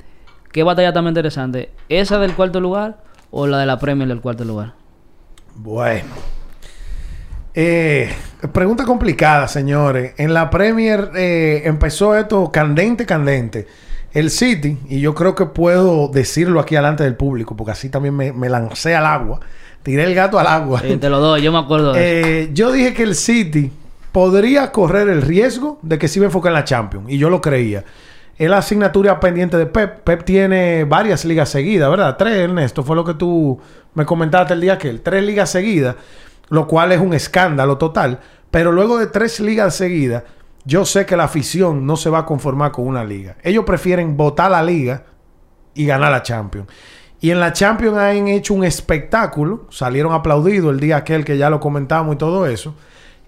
[0.52, 1.70] ¿qué batalla más interesante?
[1.90, 4.74] ¿Esa del cuarto lugar o la de la Premier del cuarto lugar?
[5.56, 6.08] Bueno.
[7.54, 8.10] Eh,
[8.52, 10.14] pregunta complicada, señores.
[10.18, 13.66] En la Premier eh, empezó esto candente, candente.
[14.12, 18.14] El City, y yo creo que puedo decirlo aquí delante del público, porque así también
[18.14, 19.40] me, me lancé al agua.
[19.82, 20.80] Tiré el gato al agua.
[20.80, 22.28] Sí, te lo doy, yo me acuerdo de eso.
[22.28, 23.72] Eh, yo dije que el City
[24.12, 27.06] podría correr el riesgo de que se iba a enfocar en la Champions.
[27.08, 27.84] Y yo lo creía.
[28.38, 30.00] Es la asignatura pendiente de Pep.
[30.00, 32.16] Pep tiene varias ligas seguidas, ¿verdad?
[32.16, 32.82] Tres, Ernesto.
[32.82, 33.60] Fue lo que tú
[33.94, 35.00] me comentaste el día aquel.
[35.02, 35.96] Tres ligas seguidas,
[36.48, 38.20] lo cual es un escándalo total.
[38.50, 40.24] Pero luego de tres ligas seguidas,
[40.64, 43.36] yo sé que la afición no se va a conformar con una liga.
[43.42, 45.04] Ellos prefieren votar la liga
[45.74, 46.68] y ganar la Champions.
[47.20, 49.66] Y en la Champions han hecho un espectáculo.
[49.70, 52.74] Salieron aplaudidos el día aquel que ya lo comentamos y todo eso.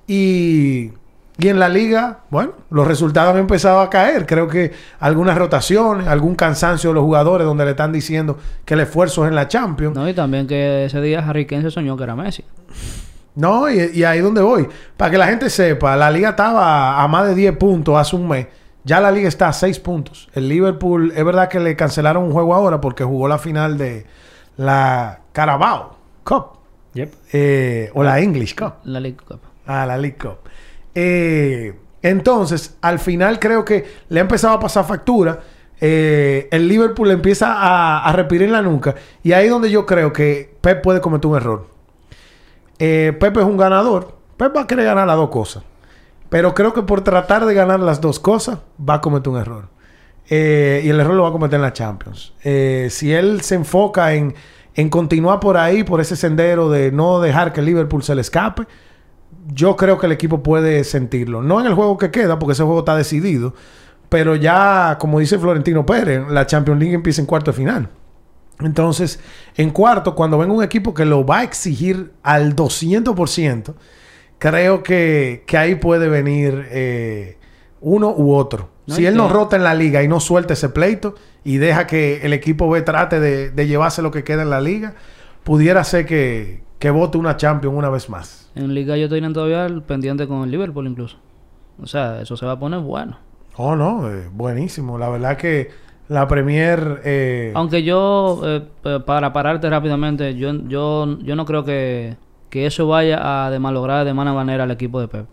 [0.07, 0.91] Y,
[1.37, 4.25] y en la liga, bueno, los resultados han empezado a caer.
[4.25, 8.81] Creo que algunas rotaciones, algún cansancio de los jugadores donde le están diciendo que el
[8.81, 9.97] esfuerzo es en la Champions.
[9.97, 12.45] No, y también que ese día Harry Kane se soñó que era Messi.
[13.35, 14.69] No, y, y ahí donde voy.
[14.97, 18.29] Para que la gente sepa, la liga estaba a más de 10 puntos hace un
[18.29, 18.47] mes.
[18.85, 20.29] Ya la liga está a 6 puntos.
[20.35, 24.07] El Liverpool, es verdad que le cancelaron un juego ahora porque jugó la final de
[24.57, 26.59] la Carabao Cup.
[26.93, 27.13] Yep.
[27.33, 28.75] Eh, o la English Cup.
[28.85, 29.41] La League Cup.
[29.67, 30.39] Ah, la League Cup.
[30.95, 35.41] Eh, entonces, al final creo que le ha empezado a pasar factura.
[35.81, 38.95] Eh, el Liverpool empieza a, a respirar en la nuca.
[39.23, 41.67] Y ahí es donde yo creo que Pep puede cometer un error.
[42.79, 44.17] Eh, Pep es un ganador.
[44.37, 45.63] Pep va a querer ganar las dos cosas.
[46.29, 49.69] Pero creo que por tratar de ganar las dos cosas, va a cometer un error.
[50.29, 52.35] Eh, y el error lo va a cometer en la Champions.
[52.43, 54.35] Si él se enfoca en,
[54.75, 58.21] en continuar por ahí, por ese sendero de no dejar que el Liverpool se le
[58.21, 58.67] escape,
[59.53, 61.43] yo creo que el equipo puede sentirlo.
[61.43, 63.55] No en el juego que queda, porque ese juego está decidido.
[64.09, 67.89] Pero ya, como dice Florentino Pérez, la Champions League empieza en cuarto de final.
[68.61, 69.19] Entonces,
[69.57, 73.75] en cuarto, cuando venga un equipo que lo va a exigir al 200%,
[74.39, 77.39] creo que, que ahí puede venir eh,
[77.81, 78.71] uno u otro.
[78.87, 81.87] No, si él no rota en la liga y no suelta ese pleito y deja
[81.87, 84.95] que el equipo B trate de, de llevarse lo que queda en la liga,
[85.43, 88.44] pudiera ser que, que vote una Champions una vez más.
[88.55, 91.17] En Liga yo estoy todavía el pendiente con el Liverpool incluso.
[91.83, 93.19] O sea, eso se va a poner bueno.
[93.57, 94.99] Oh, no, eh, buenísimo.
[94.99, 95.71] La verdad que
[96.09, 97.01] la Premier...
[97.05, 102.17] eh, Aunque yo, eh, para pararte rápidamente, yo, yo, yo no creo que,
[102.51, 105.27] que eso vaya a demalograr de mala manera al equipo de Pep.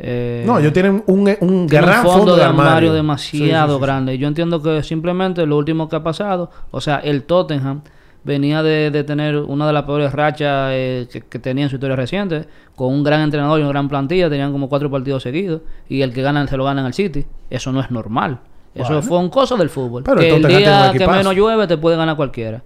[0.00, 3.66] Eh, no, ellos tienen un, un tiene gran fondo, de armario, armario demasiado Sí, sí,
[3.66, 3.80] sí, sí.
[3.82, 4.18] grande.
[4.18, 7.82] Yo entiendo que simplemente lo último que ha pasado, o sea, el Tottenham
[8.24, 11.76] venía de, de tener una de las peores rachas eh, que, que tenía en su
[11.76, 12.46] historia reciente,
[12.76, 16.12] con un gran entrenador y una gran plantilla, tenían como cuatro partidos seguidos, y el
[16.12, 17.26] que gana se lo gana en el City.
[17.50, 18.40] Eso no es normal.
[18.74, 19.02] Eso Bueno.
[19.02, 20.02] fue un cosa del fútbol.
[20.04, 22.62] Pero que el día que menos llueve te puede ganar cualquiera.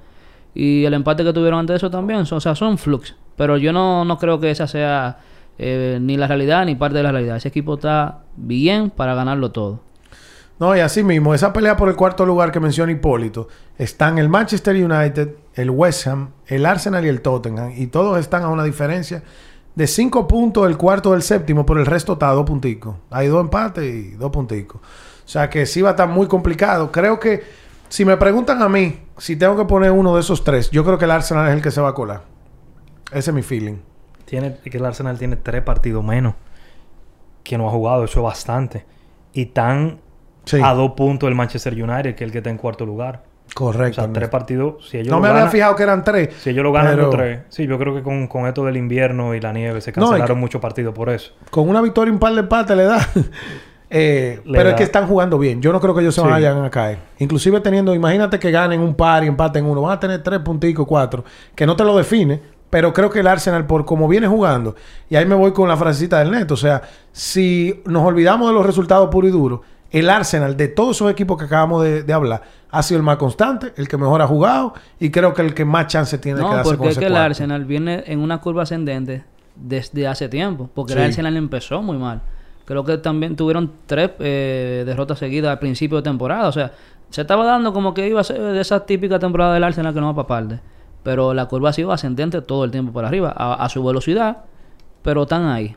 [0.55, 3.15] Y el empate que tuvieron antes de eso también, son, o sea, son flux.
[3.37, 5.19] Pero yo no, no creo que esa sea
[5.59, 7.37] eh, ni la realidad ni parte de la realidad.
[7.37, 9.81] Ese equipo está bien para ganarlo todo.
[10.63, 13.49] No, y así mismo, esa pelea por el cuarto lugar que menciona Hipólito,
[13.79, 18.45] están el Manchester United, el West Ham, el Arsenal y el Tottenham, y todos están
[18.45, 19.25] a una diferencia
[19.75, 22.95] de cinco puntos el cuarto del séptimo, pero el resto está a dos punticos.
[23.11, 24.81] Hay dos empates y dos punticos.
[24.81, 26.93] O sea que sí va a estar muy complicado.
[26.93, 27.43] Creo que,
[27.89, 30.97] si me preguntan a mí, si tengo que poner uno de esos tres, yo creo
[30.97, 32.23] que el Arsenal es el que se va a colar.
[33.11, 33.79] Ese es mi feeling.
[34.27, 36.35] Tiene, que el Arsenal tiene tres partidos menos
[37.43, 38.05] que no ha jugado.
[38.05, 38.87] Eso es bastante.
[39.33, 39.99] Y tan
[40.45, 43.23] Sí, a dos puntos el Manchester United, que es el que está en cuarto lugar.
[43.51, 44.01] O correcto.
[44.03, 44.89] sea, tres partidos.
[44.89, 46.31] Si ellos No me había ganan- fijado que eran tres.
[46.41, 47.41] Si ellos lo ganan pero- tres.
[47.51, 50.37] Sí, yo creo que con, con esto del invierno y la nieve se No, cancelaron
[50.37, 51.33] que- muchos partidos por eso.
[51.51, 52.99] con una victoria y un par de empates le da.
[53.95, 54.71] Eh, Le pero da.
[54.71, 55.61] es que están jugando bien.
[55.61, 56.27] Yo no creo que ellos se Sí.
[56.27, 56.97] vayan a caer.
[57.19, 59.83] Inclusive teniendo, imagínate que ganen un par y empaten uno.
[59.83, 61.25] Van a tener tres punticos, cuatro.
[61.55, 62.41] Que no te lo define.
[62.71, 64.77] Pero creo que el Arsenal, por como viene jugando,
[65.11, 66.55] y ahí me voy con la frasecita del neto.
[66.55, 66.81] O sea,
[67.13, 69.61] si nos olvidamos de los resultados puros y duros,
[69.93, 73.17] el Arsenal de todos esos equipos que acabamos de, de hablar ha sido el más
[73.19, 76.43] constante, el que mejor ha jugado y creo que el que más chance tiene de
[76.43, 77.17] No, quedarse con porque es ese que el.
[77.17, 79.25] Arsenal viene en una curva ascendente
[79.55, 80.71] desde hace tiempo.
[80.75, 80.99] Porque Sí.
[80.99, 82.23] el Arsenal empezó muy mal.
[82.65, 86.49] Creo que también tuvieron tres eh, derrotas seguidas al principio de temporada.
[86.49, 86.73] O sea,
[87.11, 90.01] se estaba dando como que iba a ser de esa típica temporada del Arsenal que
[90.01, 90.61] no va para parte.
[91.03, 94.45] Pero la curva ha sido ascendente todo el tiempo para arriba, a, a su velocidad,
[95.03, 95.77] pero están ahí.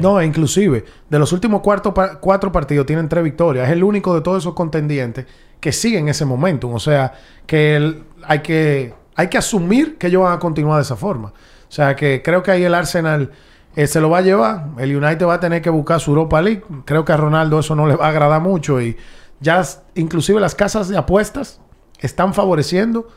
[0.00, 3.66] No, inclusive, de los últimos cuarto cuatro partidos tienen tres victorias.
[3.66, 5.26] Es el único de todos esos contendientes
[5.60, 6.74] que siguen ese momentum.
[6.74, 7.12] O sea,
[7.46, 11.28] que hay, que, hay que asumir que ellos van a continuar de esa forma.
[11.28, 13.32] O sea, que creo que ahí el Arsenal
[13.74, 14.68] eh, se lo va a llevar.
[14.78, 16.62] El United va a tener que buscar su Europa League.
[16.84, 18.80] Creo que a Ronaldo eso no le va a agradar mucho.
[18.80, 18.96] Y
[19.40, 19.62] ya,
[19.94, 21.60] inclusive las casas de apuestas
[22.00, 23.08] están favoreciendo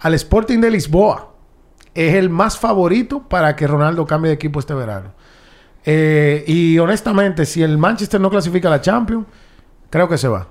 [0.00, 1.32] al Sporting de Lisboa.
[1.94, 5.12] Es el más favorito para que Ronaldo cambie de equipo este verano.
[5.90, 9.24] Eh, y honestamente, si el Manchester no clasifica a la Champions,
[9.88, 10.46] creo que se va.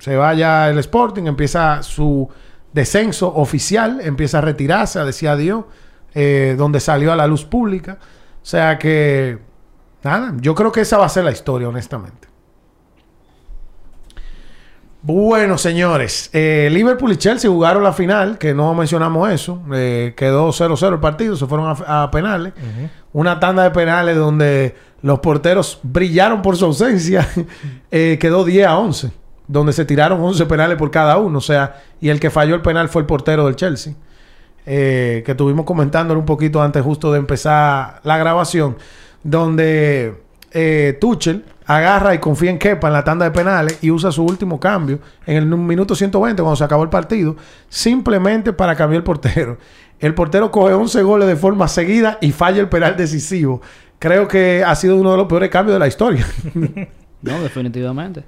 [0.00, 2.28] Se va ya el Sporting, empieza su
[2.72, 5.66] descenso oficial, empieza a retirarse, a decir adiós,
[6.12, 7.98] eh, donde salió a la luz pública.
[8.42, 9.38] O sea que,
[10.02, 12.26] nada, yo creo que esa va a ser la historia, honestamente.
[15.02, 19.62] Bueno, señores, eh, Liverpool y Chelsea jugaron la final, que no mencionamos eso.
[19.72, 22.54] Eh, quedó 0-0 el partido, se fueron a, a penales.
[23.12, 27.26] Una tanda de penales donde los porteros brillaron por su ausencia.
[27.92, 29.10] Eh, quedó 10 a 11,
[29.48, 31.38] donde se tiraron 11 penales por cada uno.
[31.38, 33.94] O sea, y el que falló el penal fue el portero del Chelsea.
[34.64, 38.76] Eh, que estuvimos comentándolo un poquito antes justo de empezar la grabación,
[39.24, 44.12] donde eh, Tuchel agarra y confía en Kepa en la tanda de penales y usa
[44.12, 47.36] su último cambio en el minuto 120 cuando se acabó el partido,
[47.68, 49.58] simplemente para cambiar el portero.
[50.00, 53.60] El portero coge 11 goles de forma seguida y falla el penal decisivo.
[53.98, 56.26] Creo que ha sido uno de los peores cambios de la historia.
[57.22, 58.24] No, definitivamente.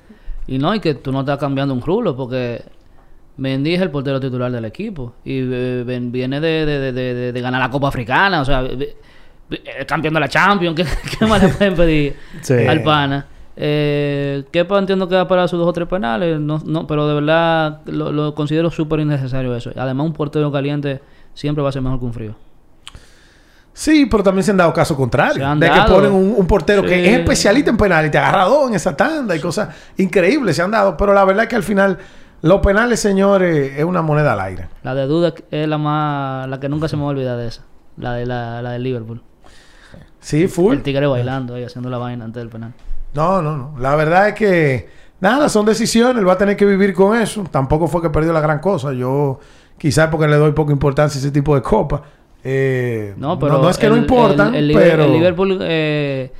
[0.46, 2.62] Y no, y que tú no estás cambiando un rulo, porque
[3.38, 5.14] Mendy es el portero titular del equipo.
[5.24, 8.62] Y eh, viene de, de- de- de- de- de ganar la Copa Africana, o sea,
[9.86, 10.76] campeón de la Champions.
[10.76, 10.84] ¿Qué,
[11.18, 12.52] qué más le pueden pedir Sí.
[12.52, 13.26] al pana?
[13.56, 17.06] Eh, Kepa entiendo que va a parar sus dos o tres penales, no, no, pero
[17.08, 19.70] de verdad lo, lo considero súper innecesario eso.
[19.76, 21.00] Además, un portero caliente
[21.34, 22.34] siempre va a ser mejor que un frío.
[23.74, 25.46] Sí, pero también se han dado casos contrarios.
[25.46, 28.44] Han de que ponen un, un portero que es especialista en penales y te agarra
[28.44, 30.96] dos en esa tanda y cosas increíbles se han dado.
[30.96, 31.98] Pero la verdad es que al final,
[32.42, 34.68] los penales, señores, es una moneda al aire.
[34.82, 37.48] La de Duda es la más la que nunca se me va a olvidar de
[37.48, 37.62] esa.
[37.96, 39.22] La de la, la de Liverpool.
[40.20, 40.74] Sí, full.
[40.74, 42.72] El tigre bailando ahí, haciendo la vaina antes del penal.
[43.14, 43.74] No, no, no.
[43.78, 44.88] La verdad es que,
[45.20, 46.18] nada, son decisiones.
[46.18, 47.44] Él va a tener que vivir con eso.
[47.50, 48.92] Tampoco fue que perdió la gran cosa.
[48.92, 49.40] Yo,
[49.78, 52.00] quizás porque le doy poca importancia a ese tipo de copas.
[52.44, 53.58] Eh, No, pero.
[53.62, 55.04] no es que no el- importan, el, el pero.
[55.04, 56.32] el Liverpool eh,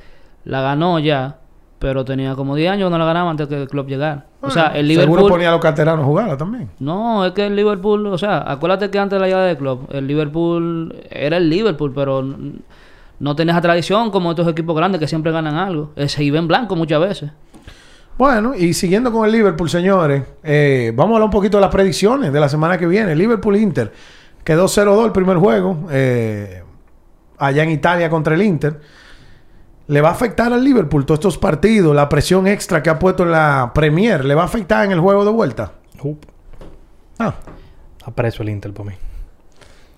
[0.45, 1.37] la ganó ya,
[1.79, 4.25] pero tenía como 10 años no la ganaba antes que el club llegara.
[4.41, 5.31] O sea, el Seguro Liverpool.
[5.31, 6.69] ponía a los canteranos a jugarla también.
[6.79, 9.87] No, es que el Liverpool, o sea, acuérdate que antes de la llegada del club,
[9.91, 12.25] el Liverpool era el Liverpool, pero
[13.19, 15.91] no tenía esa tradición como estos equipos grandes que siempre ganan algo.
[16.07, 17.31] Se iba en blanco muchas veces.
[18.17, 21.71] Bueno, y siguiendo con el Liverpool, señores, eh, vamos a hablar un poquito de las
[21.71, 23.15] predicciones de la semana que viene.
[23.15, 23.91] Liverpool-Inter.
[24.43, 25.87] Quedó 0-2 el primer juego.
[25.89, 26.63] eh,
[27.39, 28.79] allá en Italia contra el Inter.
[29.87, 31.93] ¿Le va a afectar al Liverpool todos estos partidos?
[31.95, 34.23] La presión extra que ha puesto en la Premier.
[34.23, 35.73] ¿Le va a afectar en el juego de vuelta?
[36.03, 36.19] Up.
[37.19, 37.33] Ah,
[38.05, 38.95] Aprecio el Inter para mí.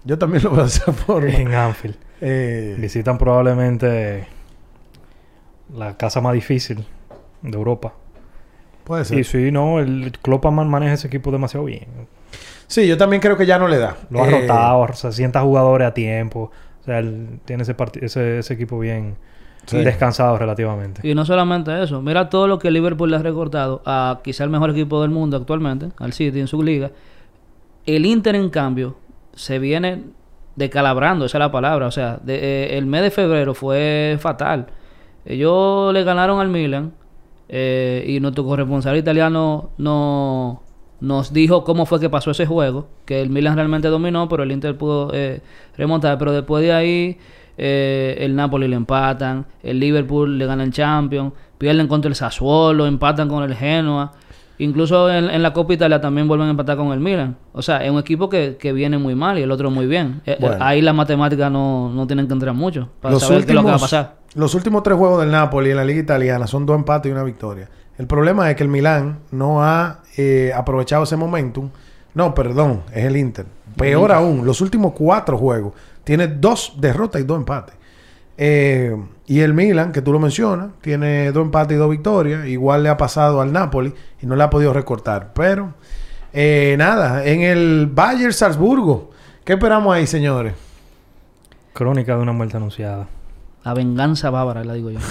[0.06, 1.30] yo también lo veo de esa forma.
[1.30, 1.98] En Anfield.
[2.22, 4.28] Eh, Visitan probablemente
[5.76, 6.86] la casa más difícil
[7.42, 7.94] de Europa.
[8.86, 9.20] Puede ser.
[9.20, 11.86] Y sí, no, el Klopp man- maneja ese equipo demasiado bien.
[12.68, 13.98] Sí, yo también creo que ya no le da.
[14.10, 16.52] Lo ha Eh, rotado, se sienta jugadores a tiempo.
[16.82, 19.18] O sea, él tiene ese, parti- ese, ese equipo bien
[19.66, 19.78] Sí.
[19.84, 21.08] descansado relativamente.
[21.08, 24.50] Y no solamente eso, mira todo lo que Liverpool le ha recortado a quizá el
[24.52, 26.92] mejor equipo del mundo actualmente, al City en su liga.
[27.88, 28.96] El Inter, en cambio,
[29.34, 30.04] se viene
[30.56, 31.88] decalabrando, esa es la palabra.
[31.88, 32.36] O sea, de-
[32.74, 34.68] eh, el mes de febrero fue fatal.
[35.26, 36.94] Ellos le ganaron al Milan
[37.50, 40.62] eh, y nuestro corresponsal italiano no,
[41.02, 44.52] nos dijo cómo fue que pasó ese juego, que el Milan realmente dominó, pero el
[44.52, 45.42] Inter pudo eh,
[45.78, 46.18] remontar.
[46.18, 47.18] Pero después de ahí,
[47.58, 52.86] eh, el Napoli le empatan, el Liverpool le gana el Champions, pierden contra el Sassuolo,
[52.86, 54.14] empatan con el Genoa.
[54.58, 57.36] Incluso en, en la Copa Italia también vuelven a empatar con el Milan.
[57.52, 60.22] O sea, es un equipo que, que viene muy mal y el otro muy bien.
[60.26, 63.52] Eh, eh, ahí las matemáticas no, no tienen que entrar mucho para los saber qué
[63.52, 64.16] es lo que va a pasar.
[64.36, 67.24] Los últimos tres juegos del Napoli en la liga italiana son dos empates y una
[67.24, 67.70] victoria.
[67.98, 71.70] El problema es que el Milán no ha eh, aprovechado ese momentum.
[72.14, 73.46] No, perdón, es el Inter.
[73.78, 75.74] Peor aún, los últimos cuatro juegos
[76.04, 77.76] tiene dos derrotas y dos empates.
[78.38, 82.46] Eh, y el Milan, que tú lo mencionas, tiene dos empates y dos victorias.
[82.46, 85.32] Igual le ha pasado al Napoli y no le ha podido recortar.
[85.34, 85.74] Pero
[86.34, 89.12] eh, nada, en el Bayern Salzburgo,
[89.46, 90.54] ¿qué esperamos ahí, señores?
[91.74, 93.08] Crónica de una muerte anunciada.
[93.66, 95.00] La venganza bávara, la digo yo.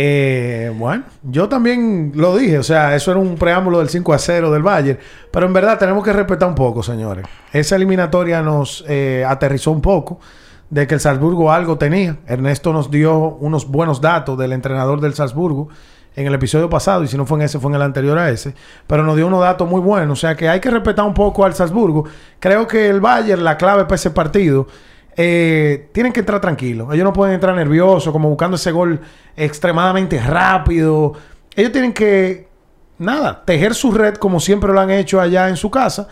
[0.00, 4.18] Eh, bueno, yo también lo dije, o sea, eso era un preámbulo del 5 a
[4.18, 4.98] 0 del Bayern,
[5.32, 7.26] pero en verdad tenemos que respetar un poco, señores.
[7.52, 10.20] Esa eliminatoria nos eh, aterrizó un poco
[10.68, 12.18] de que el Salzburgo algo tenía.
[12.26, 15.68] Ernesto nos dio unos buenos datos del entrenador del Salzburgo
[16.14, 18.28] en el episodio pasado, y si no fue en ese, fue en el anterior a
[18.28, 18.54] ese,
[18.86, 21.44] pero nos dio unos datos muy buenos, o sea que hay que respetar un poco
[21.44, 22.04] al Salzburgo.
[22.38, 24.66] Creo que el Bayern, la clave para ese partido,
[25.20, 26.94] eh, tienen que entrar tranquilos.
[26.94, 29.00] Ellos no pueden entrar nerviosos, como buscando ese gol
[29.36, 31.14] extremadamente rápido.
[31.56, 32.46] Ellos tienen que,
[32.98, 36.06] nada, tejer su red como siempre lo han hecho allá en su casa.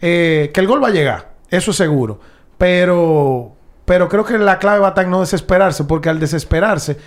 [0.00, 2.20] Eh, que el gol va a llegar, eso es seguro.
[2.56, 3.50] Pero,
[3.84, 6.98] pero creo que la clave va a estar en no desesperarse, porque al desesperarse,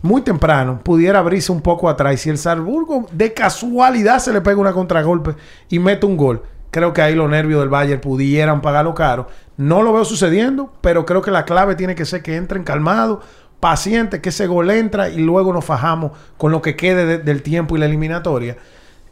[0.00, 2.14] muy temprano, pudiera abrirse un poco atrás.
[2.14, 5.34] Y si el Salzburgo de casualidad se le pega una contragolpe
[5.68, 9.28] y mete un gol, creo que ahí los nervios del Bayern pudieran pagarlo caro.
[9.62, 13.20] No lo veo sucediendo, pero creo que la clave tiene que ser que entren calmados,
[13.60, 17.42] pacientes, que ese gol entra y luego nos fajamos con lo que quede de- del
[17.42, 18.56] tiempo y la eliminatoria.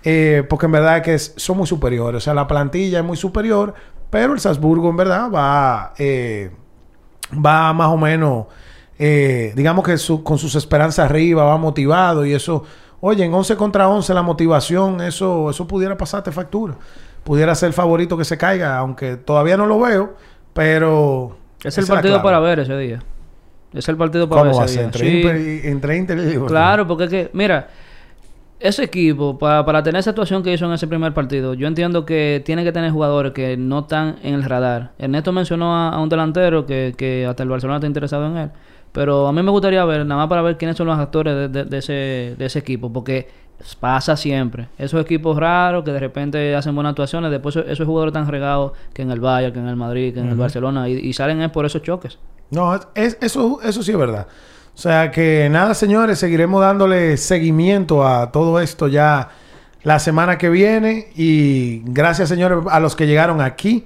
[0.02, 2.16] Eh, porque en verdad es que es- son muy superiores.
[2.18, 3.74] O sea, la plantilla es muy superior,
[4.10, 6.50] pero el Salzburgo en verdad va, eh,
[7.34, 8.46] va más o menos,
[8.98, 12.64] eh, digamos que su- con sus esperanzas arriba, va motivado y eso,
[13.00, 16.74] oye, en 11 contra 11 la motivación, eso, eso pudiera pasarte factura.
[17.22, 20.14] Pudiera ser el favorito que se caiga, aunque todavía no lo veo,
[20.52, 21.36] pero...
[21.62, 23.00] Es el partido para ver ese día.
[23.72, 24.84] Es el partido para ver ¿Cómo va a ese día.
[24.86, 25.16] Entre, Sí.
[25.20, 26.48] Inter y, entre Inter y Liverpool.
[26.48, 27.68] Claro, porque es que, mira,
[28.58, 32.04] ese equipo, para, para tener esa actuación que hizo en ese primer partido, yo entiendo
[32.04, 34.92] que tiene que tener jugadores que no están en el radar.
[34.98, 38.50] Ernesto mencionó a, a un delantero que, que hasta el Barcelona está interesado en él.
[38.92, 41.48] Pero a mí me gustaría ver, nada más para ver quiénes son los actores de,
[41.48, 43.28] de- de ese, de ese equipo, porque
[43.78, 44.68] pasa siempre.
[44.78, 48.72] Esos equipos raros que de repente hacen buenas actuaciones, después esos, esos jugadores están regados
[48.92, 51.40] que en el Bayern, que en el Madrid, que en el Barcelona, y, y salen
[51.42, 52.18] es por esos choques.
[52.50, 54.26] No, es- es- eso, eso sí es verdad.
[54.74, 59.28] O sea que nada, señores, seguiremos dándole seguimiento a todo esto ya
[59.82, 61.08] la semana que viene.
[61.16, 63.84] Y gracias, señores, a los que llegaron aquí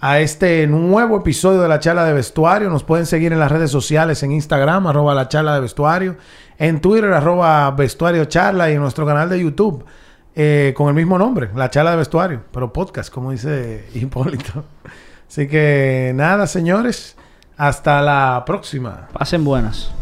[0.00, 2.68] a este nuevo episodio de la charla de vestuario.
[2.68, 6.16] Nos pueden seguir en las redes sociales, en Instagram, arroba la charla de vestuario,
[6.58, 9.84] en Twitter, arroba vestuario charla, y en nuestro canal de YouTube.
[10.36, 14.64] eh, con el mismo nombre, la charla de vestuario, pero podcast, como dice Hipólito.
[15.28, 17.16] Así que nada, señores,
[17.56, 19.08] hasta la próxima.
[19.12, 19.92] Pasen buenas.